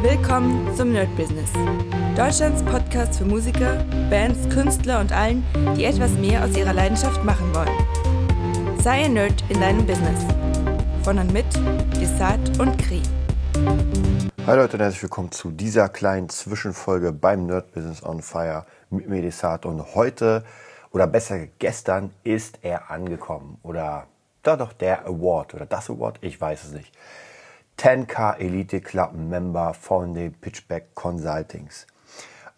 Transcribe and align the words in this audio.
Willkommen 0.00 0.72
zum 0.76 0.92
Nerd 0.92 1.14
Business. 1.16 1.50
Deutschlands 2.16 2.62
Podcast 2.62 3.18
für 3.18 3.24
Musiker, 3.24 3.84
Bands, 4.08 4.48
Künstler 4.48 5.00
und 5.00 5.10
allen, 5.10 5.44
die 5.76 5.86
etwas 5.86 6.12
mehr 6.12 6.44
aus 6.44 6.56
ihrer 6.56 6.72
Leidenschaft 6.72 7.24
machen 7.24 7.52
wollen. 7.52 8.78
Sei 8.80 9.06
ein 9.06 9.14
Nerd 9.14 9.42
in 9.48 9.60
deinem 9.60 9.84
Business. 9.84 10.24
Von 11.02 11.18
und 11.18 11.32
mit 11.32 11.46
Desart 12.00 12.60
und 12.60 12.78
Kri. 12.78 13.02
Hi 14.46 14.56
Leute 14.56 14.76
und 14.76 14.82
herzlich 14.82 15.02
willkommen 15.02 15.32
zu 15.32 15.50
dieser 15.50 15.88
kleinen 15.88 16.28
Zwischenfolge 16.28 17.10
beim 17.10 17.46
Nerd 17.46 17.72
Business 17.72 18.00
on 18.00 18.22
Fire 18.22 18.66
mit 18.90 19.08
mir 19.08 19.20
Desart. 19.20 19.66
Und 19.66 19.96
heute, 19.96 20.44
oder 20.92 21.08
besser 21.08 21.48
gestern, 21.58 22.12
ist 22.22 22.60
er 22.62 22.88
angekommen. 22.92 23.58
Oder 23.64 24.06
da 24.44 24.54
doch 24.54 24.72
der 24.74 25.06
Award 25.06 25.54
oder 25.54 25.66
das 25.66 25.90
Award, 25.90 26.18
ich 26.20 26.40
weiß 26.40 26.62
es 26.62 26.72
nicht. 26.72 26.94
10K 27.78 28.38
Elite 28.40 28.80
Club 28.80 29.12
Member 29.14 29.72
von 29.72 30.12
den 30.12 30.34
Pitchback 30.34 30.94
Consultings. 30.94 31.86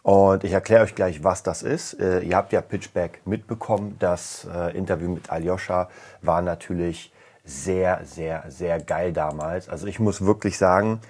Und 0.03 0.45
ich 0.45 0.53
erkläre 0.53 0.85
euch 0.85 0.95
gleich, 0.95 1.23
was 1.23 1.43
das 1.43 1.63
ist. 1.63 2.01
Äh, 2.01 2.21
ihr 2.21 2.37
habt 2.37 2.53
ja 2.53 2.63
Pitchback 2.63 3.21
mitbekommen. 3.27 3.97
Das 3.99 4.49
äh, 4.51 4.75
Interview 4.77 5.11
mit 5.11 5.29
Aljoscha 5.29 5.91
war 6.23 6.41
natürlich 6.41 7.13
sehr, 7.45 8.01
sehr, 8.05 8.45
sehr 8.49 8.81
geil 8.81 9.13
damals. 9.13 9.69
Also 9.69 9.87
ich 9.87 10.01
muss 10.01 10.25
wirklich 10.25 10.57
sagen, 10.57 11.01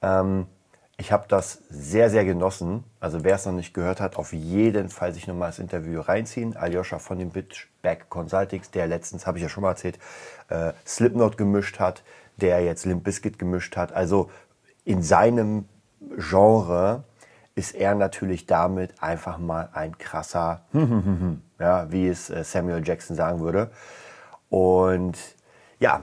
ähm, 0.00 0.46
ich 0.96 1.10
habe 1.10 1.24
das 1.26 1.58
sehr, 1.68 2.08
sehr 2.08 2.24
genossen. 2.24 2.84
Also 3.00 3.24
wer 3.24 3.34
es 3.34 3.46
noch 3.46 3.52
nicht 3.52 3.74
gehört 3.74 4.00
hat, 4.00 4.16
auf 4.16 4.32
jeden 4.32 4.90
Fall 4.90 5.12
sich 5.12 5.26
nochmal 5.26 5.48
das 5.48 5.58
Interview 5.58 6.00
reinziehen. 6.00 6.56
Aljoscha 6.56 7.00
von 7.00 7.18
den 7.18 7.32
Pitchback 7.32 8.08
Consultings, 8.10 8.70
der 8.70 8.86
letztens, 8.86 9.26
habe 9.26 9.38
ich 9.38 9.42
ja 9.42 9.48
schon 9.48 9.62
mal 9.62 9.70
erzählt, 9.70 9.98
äh, 10.50 10.72
Slipknot 10.86 11.36
gemischt 11.36 11.80
hat 11.80 12.04
der 12.36 12.60
jetzt 12.60 12.84
Limp 12.84 13.04
Bizkit 13.04 13.38
gemischt 13.38 13.76
hat. 13.76 13.92
Also 13.92 14.30
in 14.84 15.02
seinem 15.02 15.66
Genre 16.16 17.04
ist 17.54 17.74
er 17.74 17.94
natürlich 17.94 18.46
damit 18.46 19.02
einfach 19.02 19.38
mal 19.38 19.70
ein 19.72 19.96
krasser, 19.98 20.66
ja, 21.58 21.90
wie 21.90 22.08
es 22.08 22.30
äh, 22.30 22.44
Samuel 22.44 22.86
Jackson 22.86 23.16
sagen 23.16 23.40
würde. 23.40 23.70
Und 24.50 25.16
ja, 25.80 26.02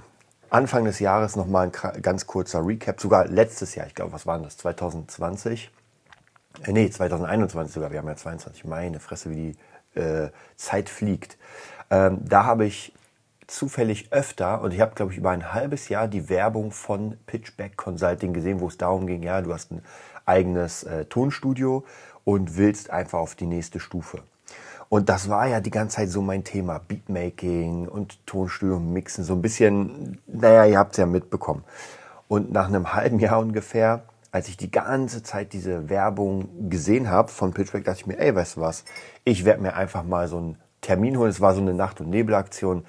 Anfang 0.50 0.86
des 0.86 1.00
Jahres 1.00 1.36
nochmal 1.36 1.72
ein 1.72 2.02
ganz 2.02 2.28
kurzer 2.28 2.66
Recap, 2.66 3.00
sogar 3.00 3.28
letztes 3.28 3.76
Jahr, 3.76 3.88
ich 3.88 3.96
glaube, 3.96 4.14
was 4.14 4.28
war 4.28 4.40
das, 4.40 4.58
2020? 4.58 5.72
Äh, 6.66 6.72
nee, 6.72 6.90
2021 6.90 7.74
sogar, 7.74 7.92
wir 7.92 8.00
haben 8.00 8.08
ja 8.08 8.16
22, 8.16 8.66
meine 8.66 9.00
Fresse, 9.00 9.30
wie 9.30 9.56
die 9.94 10.00
äh, 10.00 10.30
Zeit 10.56 10.90
fliegt. 10.90 11.38
Ähm, 11.90 12.20
da 12.24 12.46
habe 12.46 12.66
ich 12.66 12.94
zufällig 13.54 14.12
öfter 14.12 14.62
und 14.62 14.74
ich 14.74 14.82
habe, 14.82 14.96
glaube 14.96 15.12
ich, 15.12 15.18
über 15.18 15.30
ein 15.30 15.54
halbes 15.54 15.90
Jahr 15.90 16.08
die 16.08 16.30
Werbung 16.30 16.72
von 16.72 17.18
Pitchback 17.28 17.78
Consulting 17.78 18.34
gesehen, 18.34 18.60
wo 18.60 18.68
es 18.68 18.78
darum 18.78 19.06
ging, 19.06 19.22
ja, 19.24 19.42
du 19.42 19.54
hast 19.54 19.72
ein 19.72 19.84
eigenes 20.26 20.84
äh, 20.84 21.06
Tonstudio 21.06 21.84
und 22.24 22.58
willst 22.58 22.90
einfach 22.90 23.20
auf 23.20 23.36
die 23.36 23.46
nächste 23.46 23.80
Stufe. 23.80 24.24
Und 24.90 25.10
das 25.10 25.30
war 25.30 25.48
ja 25.48 25.60
die 25.60 25.72
ganze 25.72 25.98
Zeit 25.98 26.10
so 26.10 26.22
mein 26.22 26.44
Thema, 26.44 26.80
Beatmaking 26.80 27.88
und 27.88 28.26
Tonstudio 28.26 28.80
mixen, 28.80 29.24
so 29.24 29.34
ein 29.34 29.42
bisschen, 29.42 30.20
naja, 30.28 30.66
ihr 30.66 30.78
habt 30.78 30.94
es 30.94 30.98
ja 30.98 31.06
mitbekommen. 31.06 31.64
Und 32.28 32.52
nach 32.52 32.68
einem 32.68 32.94
halben 32.94 33.20
Jahr 33.20 33.40
ungefähr, 33.40 34.04
als 34.32 34.48
ich 34.48 34.58
die 34.58 34.72
ganze 34.72 35.22
Zeit 35.22 35.54
diese 35.54 35.90
Werbung 35.90 36.70
gesehen 36.70 37.10
habe 37.10 37.30
von 37.30 37.54
Pitchback, 37.54 37.86
dachte 37.86 38.02
ich 38.02 38.08
mir, 38.08 38.18
ey, 38.18 38.34
weißt 38.34 38.58
du 38.58 38.62
was, 38.62 38.84
ich 39.24 39.46
werde 39.46 39.62
mir 39.62 39.76
einfach 39.76 40.04
mal 40.04 40.28
so 40.28 40.38
einen 40.38 40.58
Termin 40.82 41.18
holen. 41.18 41.30
Es 41.30 41.42
war 41.42 41.54
so 41.54 41.62
eine 41.62 41.74
Nacht- 41.74 42.02
und 42.02 42.10
Nebelaktion 42.10 42.86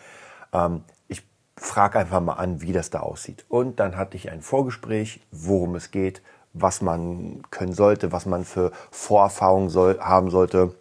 ähm, 0.54 0.84
ich 1.08 1.26
frage 1.56 1.98
einfach 1.98 2.20
mal 2.20 2.34
an, 2.34 2.62
wie 2.62 2.72
das 2.72 2.90
da 2.90 3.00
aussieht. 3.00 3.44
Und 3.48 3.80
dann 3.80 3.96
hatte 3.96 4.16
ich 4.16 4.30
ein 4.30 4.40
Vorgespräch, 4.40 5.20
worum 5.30 5.74
es 5.74 5.90
geht, 5.90 6.22
was 6.54 6.80
man 6.80 7.42
können 7.50 7.72
sollte, 7.72 8.12
was 8.12 8.24
man 8.24 8.44
für 8.44 8.72
Vorerfahrungen 8.90 9.68
soll, 9.68 9.98
haben 10.00 10.30
sollte. 10.30 10.74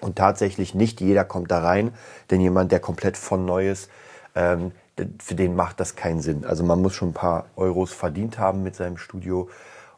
Und 0.00 0.16
tatsächlich 0.16 0.74
nicht 0.74 1.00
jeder 1.00 1.24
kommt 1.24 1.50
da 1.50 1.60
rein, 1.60 1.92
denn 2.30 2.40
jemand, 2.40 2.70
der 2.72 2.80
komplett 2.80 3.16
von 3.16 3.44
Neues, 3.44 3.88
ähm, 4.34 4.72
für 5.20 5.34
den 5.34 5.54
macht 5.54 5.80
das 5.80 5.94
keinen 5.96 6.20
Sinn. 6.20 6.44
Also 6.44 6.64
man 6.64 6.82
muss 6.82 6.94
schon 6.94 7.10
ein 7.10 7.14
paar 7.14 7.46
Euros 7.56 7.92
verdient 7.92 8.38
haben 8.38 8.62
mit 8.62 8.74
seinem 8.74 8.96
Studio 8.96 9.48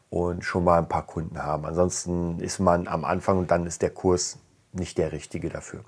und 0.09 0.43
schon 0.43 0.63
mal 0.63 0.77
ein 0.77 0.89
paar 0.89 1.05
Kunden 1.05 1.41
haben. 1.41 1.65
Ansonsten 1.65 2.39
ist 2.39 2.59
man 2.59 2.87
am 2.87 3.05
Anfang 3.05 3.39
und 3.39 3.49
dann 3.49 3.65
ist 3.65 3.81
der 3.81 3.89
Kurs 3.89 4.37
nicht 4.73 4.97
der 4.97 5.11
richtige 5.11 5.49
dafür. 5.49 5.83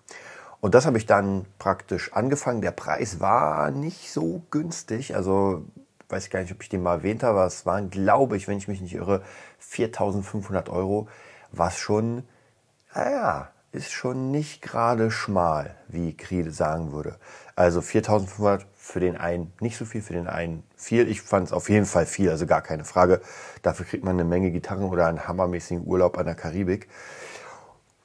Und 0.63 0.75
das 0.75 0.85
habe 0.85 0.97
ich 0.97 1.05
dann 1.05 1.45
praktisch 1.59 2.13
angefangen. 2.13 2.61
Der 2.61 2.71
Preis 2.71 3.19
war 3.19 3.69
nicht 3.69 4.13
so 4.13 4.43
günstig. 4.49 5.13
Also 5.13 5.65
weiß 6.07 6.23
ich 6.23 6.31
gar 6.31 6.39
nicht, 6.39 6.53
ob 6.53 6.63
ich 6.63 6.69
den 6.69 6.81
mal 6.81 6.99
erwähnt 6.99 7.21
habe, 7.21 7.39
aber 7.39 7.47
es 7.47 7.65
waren, 7.65 7.89
glaube 7.89 8.37
ich, 8.37 8.47
wenn 8.47 8.57
ich 8.57 8.69
mich 8.69 8.79
nicht 8.79 8.95
irre, 8.95 9.23
4.500 9.61 10.69
Euro, 10.69 11.09
was 11.51 11.77
schon, 11.77 12.23
naja, 12.95 13.49
ist 13.73 13.91
schon 13.91 14.31
nicht 14.31 14.61
gerade 14.61 15.11
schmal, 15.11 15.75
wie 15.89 16.15
Kriede 16.15 16.51
sagen 16.51 16.93
würde. 16.93 17.17
Also 17.57 17.81
4.500 17.81 18.61
für 18.73 19.01
den 19.01 19.17
einen 19.17 19.51
nicht 19.59 19.75
so 19.75 19.83
viel, 19.83 20.01
für 20.01 20.13
den 20.13 20.27
einen 20.27 20.63
viel. 20.77 21.09
Ich 21.09 21.21
fand 21.21 21.47
es 21.47 21.51
auf 21.51 21.67
jeden 21.67 21.85
Fall 21.85 22.05
viel, 22.05 22.29
also 22.29 22.45
gar 22.45 22.61
keine 22.61 22.85
Frage. 22.85 23.19
Dafür 23.63 23.85
kriegt 23.85 24.05
man 24.05 24.15
eine 24.15 24.23
Menge 24.23 24.49
Gitarren 24.49 24.85
oder 24.85 25.07
einen 25.07 25.27
hammermäßigen 25.27 25.85
Urlaub 25.85 26.17
an 26.17 26.25
der 26.25 26.35
Karibik. 26.35 26.87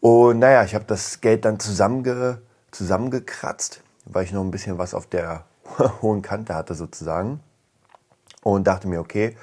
Und 0.01 0.41
naja, 0.41 0.65
ich 0.65 0.75
habe 0.75 0.87
das 0.87 1.21
Geld 1.21 1.45
dann 1.45 1.61
zusammenge 1.61 2.43
zusammengekratzt, 2.71 3.83
weil 4.05 4.25
ich 4.25 4.33
noch 4.33 4.43
ein 4.43 4.51
bisschen 4.51 4.79
was 4.79 4.95
auf 4.95 5.07
der 5.07 5.45
hohen 6.03 6.23
Kante 6.23 6.55
hatte 6.55 6.75
sozusagen. 6.75 7.41
Und 8.43 8.67
dachte 8.67 8.89
mir, 8.89 9.01
okay, 9.01 9.37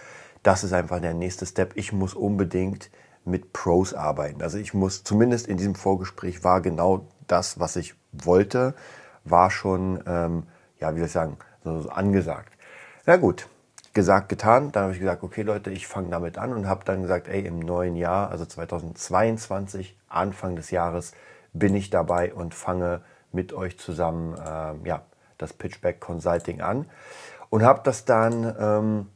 das 0.44 0.64
ist 0.64 0.74
einfach 0.74 1.00
der 1.02 1.14
nächste 1.14 1.46
Step. 1.46 1.74
Ich 1.76 1.92
muss 1.92 2.14
unbedingt 2.14 2.90
mit 3.26 3.54
Pros 3.54 3.94
arbeiten. 3.94 4.42
Also 4.42 4.58
ich 4.58 4.74
muss, 4.74 5.04
zumindest 5.04 5.48
in 5.48 5.58
diesem 5.58 5.76
Vorgespräch 5.76 6.44
war 6.44 6.62
genau 6.62 7.08
das, 7.28 7.60
was 7.60 7.76
ich 7.76 7.96
wollte, 8.12 8.76
war 9.24 9.50
schon, 9.50 10.04
ähm, 10.06 10.44
ja, 10.80 10.94
wie 10.94 11.00
soll 11.00 11.08
ich 11.08 11.12
sagen, 11.12 11.38
so 11.64 11.90
angesagt. 11.90 12.54
Na 13.06 13.18
gut, 13.18 13.48
gesagt, 13.94 14.30
getan. 14.30 14.72
Dann 14.72 14.84
habe 14.84 14.94
ich 14.94 15.00
gesagt, 15.00 15.24
okay 15.24 15.42
Leute, 15.42 15.72
ich 15.72 15.88
fange 15.88 16.10
damit 16.10 16.38
an 16.38 16.54
und 16.54 16.68
habe 16.68 16.86
dann 16.86 17.02
gesagt, 17.02 17.28
ey, 17.28 17.44
im 17.46 17.60
neuen 17.60 17.96
Jahr, 17.96 18.30
also 18.30 18.46
2022, 18.46 19.98
Anfang 20.08 20.56
des 20.56 20.70
Jahres, 20.70 21.14
bin 21.54 21.74
ich 21.74 21.90
dabei 21.90 22.34
und 22.34 22.54
fange 22.54 23.02
mit 23.36 23.54
euch 23.54 23.78
zusammen 23.78 24.34
äh, 24.34 24.88
ja, 24.88 25.02
das 25.38 25.54
Pitchback 25.54 26.00
Consulting 26.00 26.62
an 26.62 26.86
und 27.50 27.64
habe 27.64 27.82
das 27.84 28.06
dann, 28.06 28.56
ähm, 28.60 29.08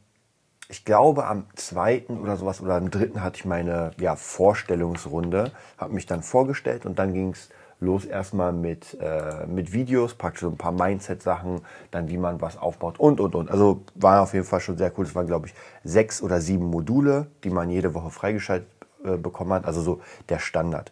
ich 0.68 0.86
glaube 0.86 1.26
am 1.26 1.48
zweiten 1.56 2.20
oder 2.20 2.38
sowas 2.38 2.62
oder 2.62 2.76
am 2.76 2.92
dritten 2.92 3.24
hatte 3.24 3.38
ich 3.38 3.46
meine 3.46 3.92
ja, 3.98 4.16
Vorstellungsrunde, 4.16 5.52
habe 5.78 5.94
mich 5.94 6.06
dann 6.06 6.22
vorgestellt 6.22 6.86
und 6.86 7.00
dann 7.00 7.14
ging 7.14 7.32
es 7.32 7.50
los 7.80 8.06
erstmal 8.06 8.52
mit, 8.52 8.98
äh, 9.00 9.48
mit 9.48 9.72
Videos, 9.72 10.14
praktisch 10.14 10.42
so 10.42 10.50
ein 10.50 10.58
paar 10.58 10.74
Mindset-Sachen, 10.74 11.62
dann 11.92 12.10
wie 12.10 12.18
man 12.18 12.42
was 12.42 12.58
aufbaut 12.58 13.00
und, 13.00 13.22
und, 13.22 13.36
und. 13.36 13.50
Also 13.50 13.84
war 13.96 14.22
auf 14.22 14.34
jeden 14.34 14.46
Fall 14.46 14.60
schon 14.60 14.78
sehr 14.78 14.92
cool. 14.98 15.06
Es 15.06 15.16
waren, 15.16 15.28
glaube 15.28 15.48
ich, 15.48 15.54
sechs 15.84 16.22
oder 16.22 16.42
sieben 16.42 16.66
Module, 16.66 17.28
die 17.44 17.50
man 17.50 17.70
jede 17.70 17.94
Woche 17.94 18.10
freigeschaltet 18.10 18.68
äh, 19.04 19.16
bekommen 19.16 19.54
hat. 19.54 19.66
Also 19.66 19.82
so 19.82 20.02
der 20.28 20.40
Standard. 20.40 20.92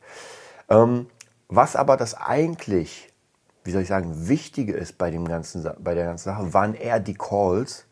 Ähm, 0.70 1.08
was 1.50 1.76
aber 1.76 1.98
das 1.98 2.14
eigentlich 2.14 3.12
wie 3.68 3.72
soll 3.72 3.82
ich 3.82 3.90
sagen, 3.90 4.30
Wichtige 4.30 4.72
ist 4.72 4.98
bei, 4.98 5.12
dem 5.12 5.28
ganzen, 5.28 5.70
bei 5.80 5.94
der 5.94 6.06
ganzen 6.06 6.24
Sache, 6.24 6.54
waren 6.54 6.74
eher 6.74 7.02
die 7.02 7.16
Calls 7.16 7.86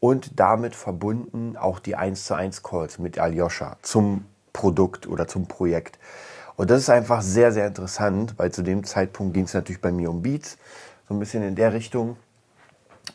und 0.00 0.40
damit 0.40 0.74
verbunden 0.74 1.54
auch 1.58 1.80
die 1.80 1.96
1 1.96 2.24
zu 2.24 2.34
1 2.34 2.62
Calls 2.62 2.98
mit 2.98 3.18
Aljoscha 3.18 3.76
zum 3.82 4.24
Produkt 4.54 5.06
oder 5.06 5.28
zum 5.28 5.46
Projekt. 5.46 5.98
Und 6.56 6.70
das 6.70 6.80
ist 6.80 6.88
einfach 6.88 7.20
sehr, 7.20 7.52
sehr 7.52 7.66
interessant, 7.66 8.38
weil 8.38 8.52
zu 8.52 8.62
dem 8.62 8.84
Zeitpunkt 8.84 9.34
ging 9.34 9.44
es 9.44 9.52
natürlich 9.52 9.82
bei 9.82 9.92
mir 9.92 10.08
um 10.08 10.22
Beats, 10.22 10.56
so 11.08 11.14
ein 11.14 11.20
bisschen 11.20 11.42
in 11.42 11.56
der 11.56 11.74
Richtung. 11.74 12.16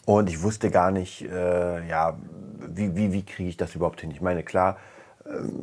Und 0.05 0.29
ich 0.29 0.43
wusste 0.43 0.69
gar 0.69 0.91
nicht, 0.91 1.23
äh, 1.23 1.87
ja, 1.87 2.15
wie, 2.59 2.95
wie, 2.95 3.11
wie 3.11 3.25
kriege 3.25 3.49
ich 3.49 3.57
das 3.57 3.73
überhaupt 3.73 4.01
hin? 4.01 4.11
Ich 4.11 4.21
meine, 4.21 4.43
klar, 4.43 4.77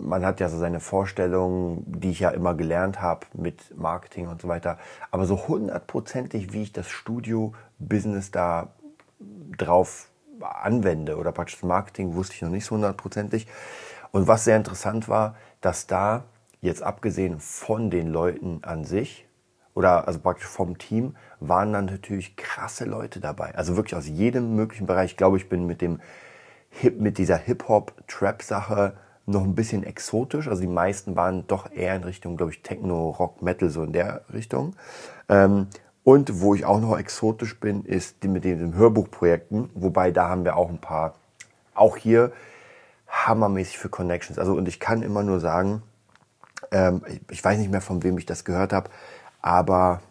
man 0.01 0.25
hat 0.25 0.41
ja 0.41 0.49
so 0.49 0.59
seine 0.59 0.81
Vorstellungen, 0.81 1.85
die 1.87 2.11
ich 2.11 2.21
ja 2.21 2.31
immer 2.31 2.55
gelernt 2.55 3.01
habe 3.01 3.27
mit 3.35 3.77
Marketing 3.77 4.29
und 4.29 4.43
so 4.43 4.49
weiter. 4.49 4.79
Aber 5.11 5.27
so 5.27 5.49
hundertprozentig, 5.49 6.53
wie 6.53 6.63
ich 6.63 6.73
das 6.73 6.89
Studio-Business 6.89 8.31
da 8.31 8.69
drauf 9.57 10.11
anwende 10.41 11.17
oder 11.17 11.33
praktisch 11.33 11.57
das 11.57 11.69
Marketing, 11.69 12.15
wusste 12.15 12.35
ich 12.35 12.43
noch 12.43 12.51
nicht 12.51 12.67
so 12.67 12.75
hundertprozentig. 12.75 13.47
Und 14.11 14.29
was 14.29 14.45
sehr 14.45 14.57
interessant 14.57 15.09
war, 15.09 15.37
dass 15.61 15.87
da 15.87 16.25
jetzt 16.61 16.83
abgesehen 16.83 17.41
von 17.41 17.91
den 17.91 18.09
Leuten 18.09 18.61
an 18.63 18.85
sich 18.85 19.27
oder 19.75 20.07
also 20.07 20.21
praktisch 20.21 20.47
vom 20.47 20.79
Team, 20.79 21.17
waren 21.41 21.73
dann 21.73 21.87
natürlich 21.87 22.37
krasse 22.37 22.85
Leute 22.85 23.21
dabei. 23.21 23.55
Also 23.55 23.77
wirklich 23.77 23.97
aus 23.97 24.07
jedem 24.07 24.55
möglichen 24.55 24.87
Bereich. 24.87 25.13
Ich 25.13 25.17
glaube, 25.17 25.37
ich 25.37 25.49
bin 25.49 25.67
mit 25.67 25.81
dem 25.81 26.01
Hip, 26.71 27.01
mit 27.01 27.19
dieser 27.19 27.37
Hip-Hop-Trap-Sache 27.37 28.97
noch 29.27 29.43
ein 29.43 29.55
bisschen 29.55 29.85
exotisch. 29.85 30.49
Also 30.49 30.61
die 30.61 30.69
meisten 30.69 31.17
waren 31.17 31.47
doch 31.47 31.71
eher 31.71 31.97
in 31.97 32.05
Richtung, 32.05 32.37
glaube 32.37 32.53
ich, 32.53 32.63
Techno, 32.63 33.11
Rock, 33.11 33.43
Metal, 33.43 33.71
so 33.71 33.83
in 33.83 33.93
der 33.93 34.23
Richtung. 34.33 34.75
Ähm, 35.29 35.69
und 36.03 36.41
wo 36.41 36.55
ich 36.55 36.67
auch 36.67 36.81
noch 36.81 36.99
exotisch 36.99 37.59
bin, 37.59 37.85
ist 37.85 38.23
die 38.23 38.29
mit 38.29 38.45
den 38.45 38.75
Hörbuchprojekten. 38.75 39.71
Wobei 39.75 40.11
da 40.11 40.29
haben 40.29 40.45
wir 40.45 40.57
auch 40.57 40.69
ein 40.69 40.81
paar, 40.81 41.15
auch 41.75 41.97
hier 41.97 42.33
hammermäßig 43.09 43.79
für 43.79 43.89
Connections. 43.89 44.39
Also 44.39 44.53
und 44.55 44.69
ich 44.69 44.81
kann 44.81 45.03
immer 45.03 45.23
nur 45.23 45.41
sagen, 45.41 45.83
ähm, 46.71 47.03
ich, 47.31 47.43
weiß 47.43 47.59
nicht 47.59 47.71
mehr 47.71 47.81
von 47.81 48.03
wem 48.03 48.19
ich 48.19 48.27
das 48.27 48.45
gehört 48.45 48.73
habe, 48.73 48.91
aber 49.41 50.03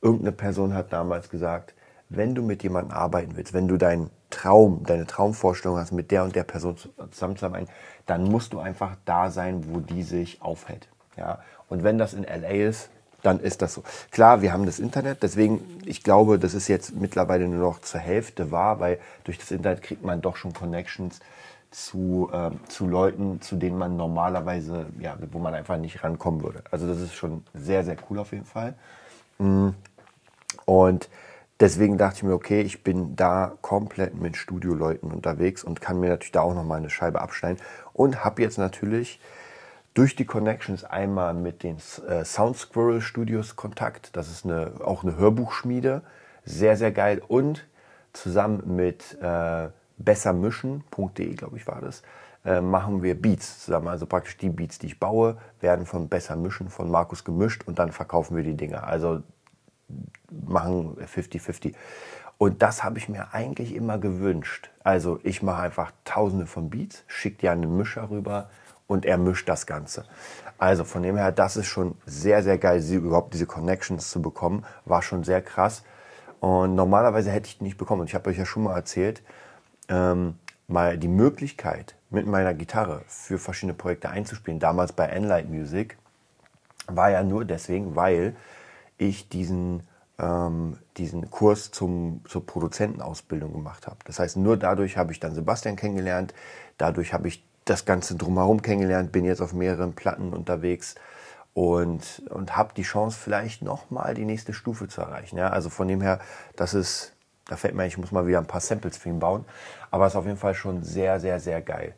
irgendeine 0.00 0.32
Person 0.32 0.74
hat 0.74 0.92
damals 0.92 1.28
gesagt, 1.30 1.74
wenn 2.08 2.34
du 2.34 2.42
mit 2.42 2.62
jemandem 2.62 2.96
arbeiten 2.96 3.36
willst, 3.36 3.52
wenn 3.52 3.68
du 3.68 3.76
deinen 3.76 4.10
Traum, 4.30 4.82
deine 4.84 5.06
Traumvorstellung 5.06 5.78
hast, 5.78 5.92
mit 5.92 6.10
der 6.10 6.24
und 6.24 6.34
der 6.34 6.44
Person 6.44 6.76
zusammenzuarbeiten, 7.10 7.68
dann 8.06 8.24
musst 8.24 8.52
du 8.52 8.58
einfach 8.58 8.96
da 9.04 9.30
sein, 9.30 9.64
wo 9.68 9.80
die 9.80 10.02
sich 10.02 10.42
aufhält. 10.42 10.88
Ja? 11.16 11.40
Und 11.68 11.84
wenn 11.84 11.98
das 11.98 12.14
in 12.14 12.24
LA 12.24 12.68
ist, 12.68 12.90
dann 13.22 13.40
ist 13.40 13.62
das 13.62 13.74
so. 13.74 13.82
Klar, 14.10 14.42
wir 14.42 14.52
haben 14.52 14.66
das 14.66 14.78
Internet, 14.78 15.22
deswegen, 15.22 15.60
ich 15.84 16.02
glaube, 16.02 16.38
das 16.38 16.54
ist 16.54 16.68
jetzt 16.68 16.94
mittlerweile 16.94 17.48
nur 17.48 17.60
noch 17.60 17.80
zur 17.80 18.00
Hälfte 18.00 18.50
wahr, 18.52 18.78
weil 18.78 18.98
durch 19.24 19.38
das 19.38 19.50
Internet 19.50 19.82
kriegt 19.82 20.04
man 20.04 20.20
doch 20.20 20.36
schon 20.36 20.52
Connections 20.52 21.20
zu, 21.70 22.30
äh, 22.32 22.50
zu 22.68 22.86
Leuten, 22.86 23.40
zu 23.40 23.56
denen 23.56 23.78
man 23.78 23.96
normalerweise, 23.96 24.86
ja, 25.00 25.16
wo 25.32 25.38
man 25.38 25.54
einfach 25.54 25.76
nicht 25.76 26.04
rankommen 26.04 26.42
würde. 26.42 26.62
Also 26.70 26.86
das 26.86 27.00
ist 27.00 27.14
schon 27.14 27.44
sehr, 27.52 27.84
sehr 27.84 27.96
cool 28.08 28.18
auf 28.20 28.32
jeden 28.32 28.44
Fall. 28.44 28.74
Mm. 29.38 29.70
Und 30.64 31.08
deswegen 31.60 31.98
dachte 31.98 32.18
ich 32.18 32.22
mir, 32.22 32.34
okay, 32.34 32.60
ich 32.60 32.82
bin 32.82 33.16
da 33.16 33.56
komplett 33.62 34.14
mit 34.14 34.36
Studioleuten 34.36 35.10
unterwegs 35.10 35.64
und 35.64 35.80
kann 35.80 36.00
mir 36.00 36.10
natürlich 36.10 36.32
da 36.32 36.42
auch 36.42 36.54
noch 36.54 36.64
mal 36.64 36.76
eine 36.76 36.90
Scheibe 36.90 37.20
abschneiden 37.20 37.62
und 37.92 38.24
habe 38.24 38.42
jetzt 38.42 38.58
natürlich 38.58 39.20
durch 39.94 40.14
die 40.14 40.26
Connections 40.26 40.84
einmal 40.84 41.32
mit 41.32 41.62
den 41.62 41.78
äh, 42.06 42.24
Sound 42.24 42.58
Squirrel 42.58 43.00
Studios 43.00 43.56
Kontakt. 43.56 44.14
Das 44.14 44.30
ist 44.30 44.44
eine, 44.44 44.72
auch 44.84 45.02
eine 45.02 45.16
Hörbuchschmiede. 45.16 46.02
Sehr, 46.44 46.76
sehr 46.76 46.92
geil. 46.92 47.22
Und 47.26 47.66
zusammen 48.12 48.76
mit 48.76 49.16
äh, 49.22 49.68
bessermischen.de, 49.96 51.34
glaube 51.34 51.56
ich, 51.56 51.66
war 51.66 51.80
das, 51.80 52.02
äh, 52.44 52.60
machen 52.60 53.02
wir 53.02 53.20
Beats 53.20 53.64
zusammen. 53.64 53.88
Also 53.88 54.04
praktisch 54.04 54.36
die 54.36 54.50
Beats, 54.50 54.78
die 54.78 54.88
ich 54.88 55.00
baue, 55.00 55.38
werden 55.60 55.86
von 55.86 56.08
Besser 56.10 56.36
Mischen, 56.36 56.68
von 56.68 56.90
Markus 56.90 57.24
gemischt 57.24 57.66
und 57.66 57.78
dann 57.78 57.90
verkaufen 57.90 58.36
wir 58.36 58.44
die 58.44 58.56
Dinger. 58.56 58.86
Also 58.86 59.22
machen 60.30 60.96
50-50. 60.96 61.74
Und 62.38 62.62
das 62.62 62.84
habe 62.84 62.98
ich 62.98 63.08
mir 63.08 63.32
eigentlich 63.32 63.74
immer 63.74 63.98
gewünscht. 63.98 64.70
Also 64.84 65.18
ich 65.22 65.42
mache 65.42 65.62
einfach 65.62 65.92
tausende 66.04 66.46
von 66.46 66.68
Beats, 66.68 67.04
schicke 67.06 67.38
dir 67.38 67.52
einen 67.52 67.76
Mischer 67.76 68.10
rüber 68.10 68.50
und 68.86 69.06
er 69.06 69.16
mischt 69.16 69.48
das 69.48 69.66
Ganze. 69.66 70.04
Also 70.58 70.84
von 70.84 71.02
dem 71.02 71.16
her, 71.16 71.32
das 71.32 71.56
ist 71.56 71.66
schon 71.66 71.96
sehr, 72.04 72.42
sehr 72.42 72.58
geil, 72.58 72.82
überhaupt 72.90 73.34
diese 73.34 73.46
Connections 73.46 74.10
zu 74.10 74.20
bekommen. 74.20 74.64
War 74.84 75.02
schon 75.02 75.24
sehr 75.24 75.42
krass. 75.42 75.82
Und 76.40 76.74
normalerweise 76.74 77.30
hätte 77.30 77.48
ich 77.48 77.58
die 77.58 77.64
nicht 77.64 77.78
bekommen. 77.78 78.02
Und 78.02 78.08
ich 78.08 78.14
habe 78.14 78.30
euch 78.30 78.38
ja 78.38 78.46
schon 78.46 78.64
mal 78.64 78.74
erzählt, 78.74 79.22
ähm, 79.88 80.34
mal 80.68 80.98
die 80.98 81.08
Möglichkeit, 81.08 81.96
mit 82.10 82.26
meiner 82.26 82.54
Gitarre 82.54 83.02
für 83.06 83.38
verschiedene 83.38 83.74
Projekte 83.74 84.10
einzuspielen, 84.10 84.60
damals 84.60 84.92
bei 84.92 85.06
Enlight 85.06 85.48
Music, 85.48 85.96
war 86.86 87.10
ja 87.10 87.22
nur 87.22 87.44
deswegen, 87.44 87.96
weil 87.96 88.36
ich 88.98 89.28
diesen, 89.28 89.82
ähm, 90.18 90.78
diesen 90.96 91.30
Kurs 91.30 91.70
zum, 91.70 92.22
zur 92.28 92.46
Produzentenausbildung 92.46 93.52
gemacht 93.52 93.86
habe. 93.86 93.98
Das 94.04 94.18
heißt, 94.18 94.36
nur 94.36 94.56
dadurch 94.56 94.96
habe 94.96 95.12
ich 95.12 95.20
dann 95.20 95.34
Sebastian 95.34 95.76
kennengelernt, 95.76 96.34
dadurch 96.78 97.12
habe 97.12 97.28
ich 97.28 97.44
das 97.64 97.84
Ganze 97.84 98.16
drumherum 98.16 98.62
kennengelernt, 98.62 99.12
bin 99.12 99.24
jetzt 99.24 99.42
auf 99.42 99.52
mehreren 99.52 99.94
Platten 99.94 100.32
unterwegs 100.32 100.94
und, 101.52 102.22
und 102.30 102.56
habe 102.56 102.74
die 102.74 102.82
Chance, 102.82 103.18
vielleicht 103.18 103.62
nochmal 103.62 104.14
die 104.14 104.24
nächste 104.24 104.52
Stufe 104.52 104.88
zu 104.88 105.00
erreichen. 105.00 105.36
Ja, 105.36 105.48
also 105.48 105.68
von 105.68 105.88
dem 105.88 106.00
her, 106.00 106.20
das 106.54 106.74
ist, 106.74 107.14
da 107.48 107.56
fällt 107.56 107.74
mir, 107.74 107.86
ich 107.86 107.98
muss 107.98 108.12
mal 108.12 108.26
wieder 108.26 108.38
ein 108.38 108.46
paar 108.46 108.60
Samples 108.60 108.96
für 108.96 109.08
ihn 109.08 109.18
bauen, 109.18 109.44
aber 109.90 110.06
es 110.06 110.12
ist 110.12 110.16
auf 110.16 110.26
jeden 110.26 110.38
Fall 110.38 110.54
schon 110.54 110.82
sehr, 110.82 111.18
sehr, 111.18 111.40
sehr 111.40 111.60
geil. 111.60 111.94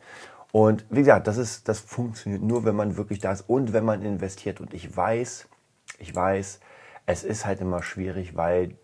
Und 0.51 0.85
wie 0.89 0.99
gesagt, 0.99 1.27
das, 1.27 1.37
ist, 1.37 1.67
das 1.67 1.79
funktioniert 1.79 2.41
nur, 2.41 2.65
wenn 2.65 2.75
man 2.75 2.97
wirklich 2.97 3.19
da 3.19 3.31
ist 3.31 3.47
und 3.47 3.73
wenn 3.73 3.85
man 3.85 4.01
investiert. 4.01 4.59
Und 4.59 4.73
ich 4.73 4.95
weiß, 4.95 5.47
ich 5.99 6.15
weiß, 6.15 6.59
es 7.09 7.23
ist 7.23 7.43
halt 7.47 7.59
immer 7.59 7.81
schwierig, 7.81 8.37
weil 8.37 8.75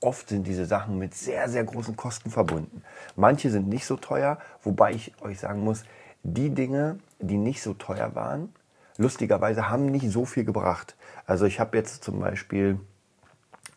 oft 0.00 0.30
sind 0.30 0.46
diese 0.46 0.64
Sachen 0.64 0.98
mit 0.98 1.14
sehr, 1.14 1.50
sehr 1.50 1.64
großen 1.64 1.96
Kosten 1.96 2.30
verbunden. 2.30 2.82
Manche 3.14 3.50
sind 3.50 3.68
nicht 3.68 3.84
so 3.84 3.98
teuer, 3.98 4.38
wobei 4.62 4.92
ich 4.92 5.12
euch 5.20 5.38
sagen 5.38 5.60
muss, 5.60 5.84
die 6.22 6.48
Dinge, 6.48 6.98
die 7.18 7.36
nicht 7.36 7.60
so 7.60 7.74
teuer 7.74 8.14
waren, 8.14 8.54
lustigerweise 8.96 9.68
haben 9.68 9.84
nicht 9.84 10.10
so 10.10 10.24
viel 10.24 10.46
gebracht. 10.46 10.96
Also 11.26 11.44
ich 11.44 11.60
habe 11.60 11.76
jetzt 11.76 12.02
zum 12.02 12.20
Beispiel 12.20 12.80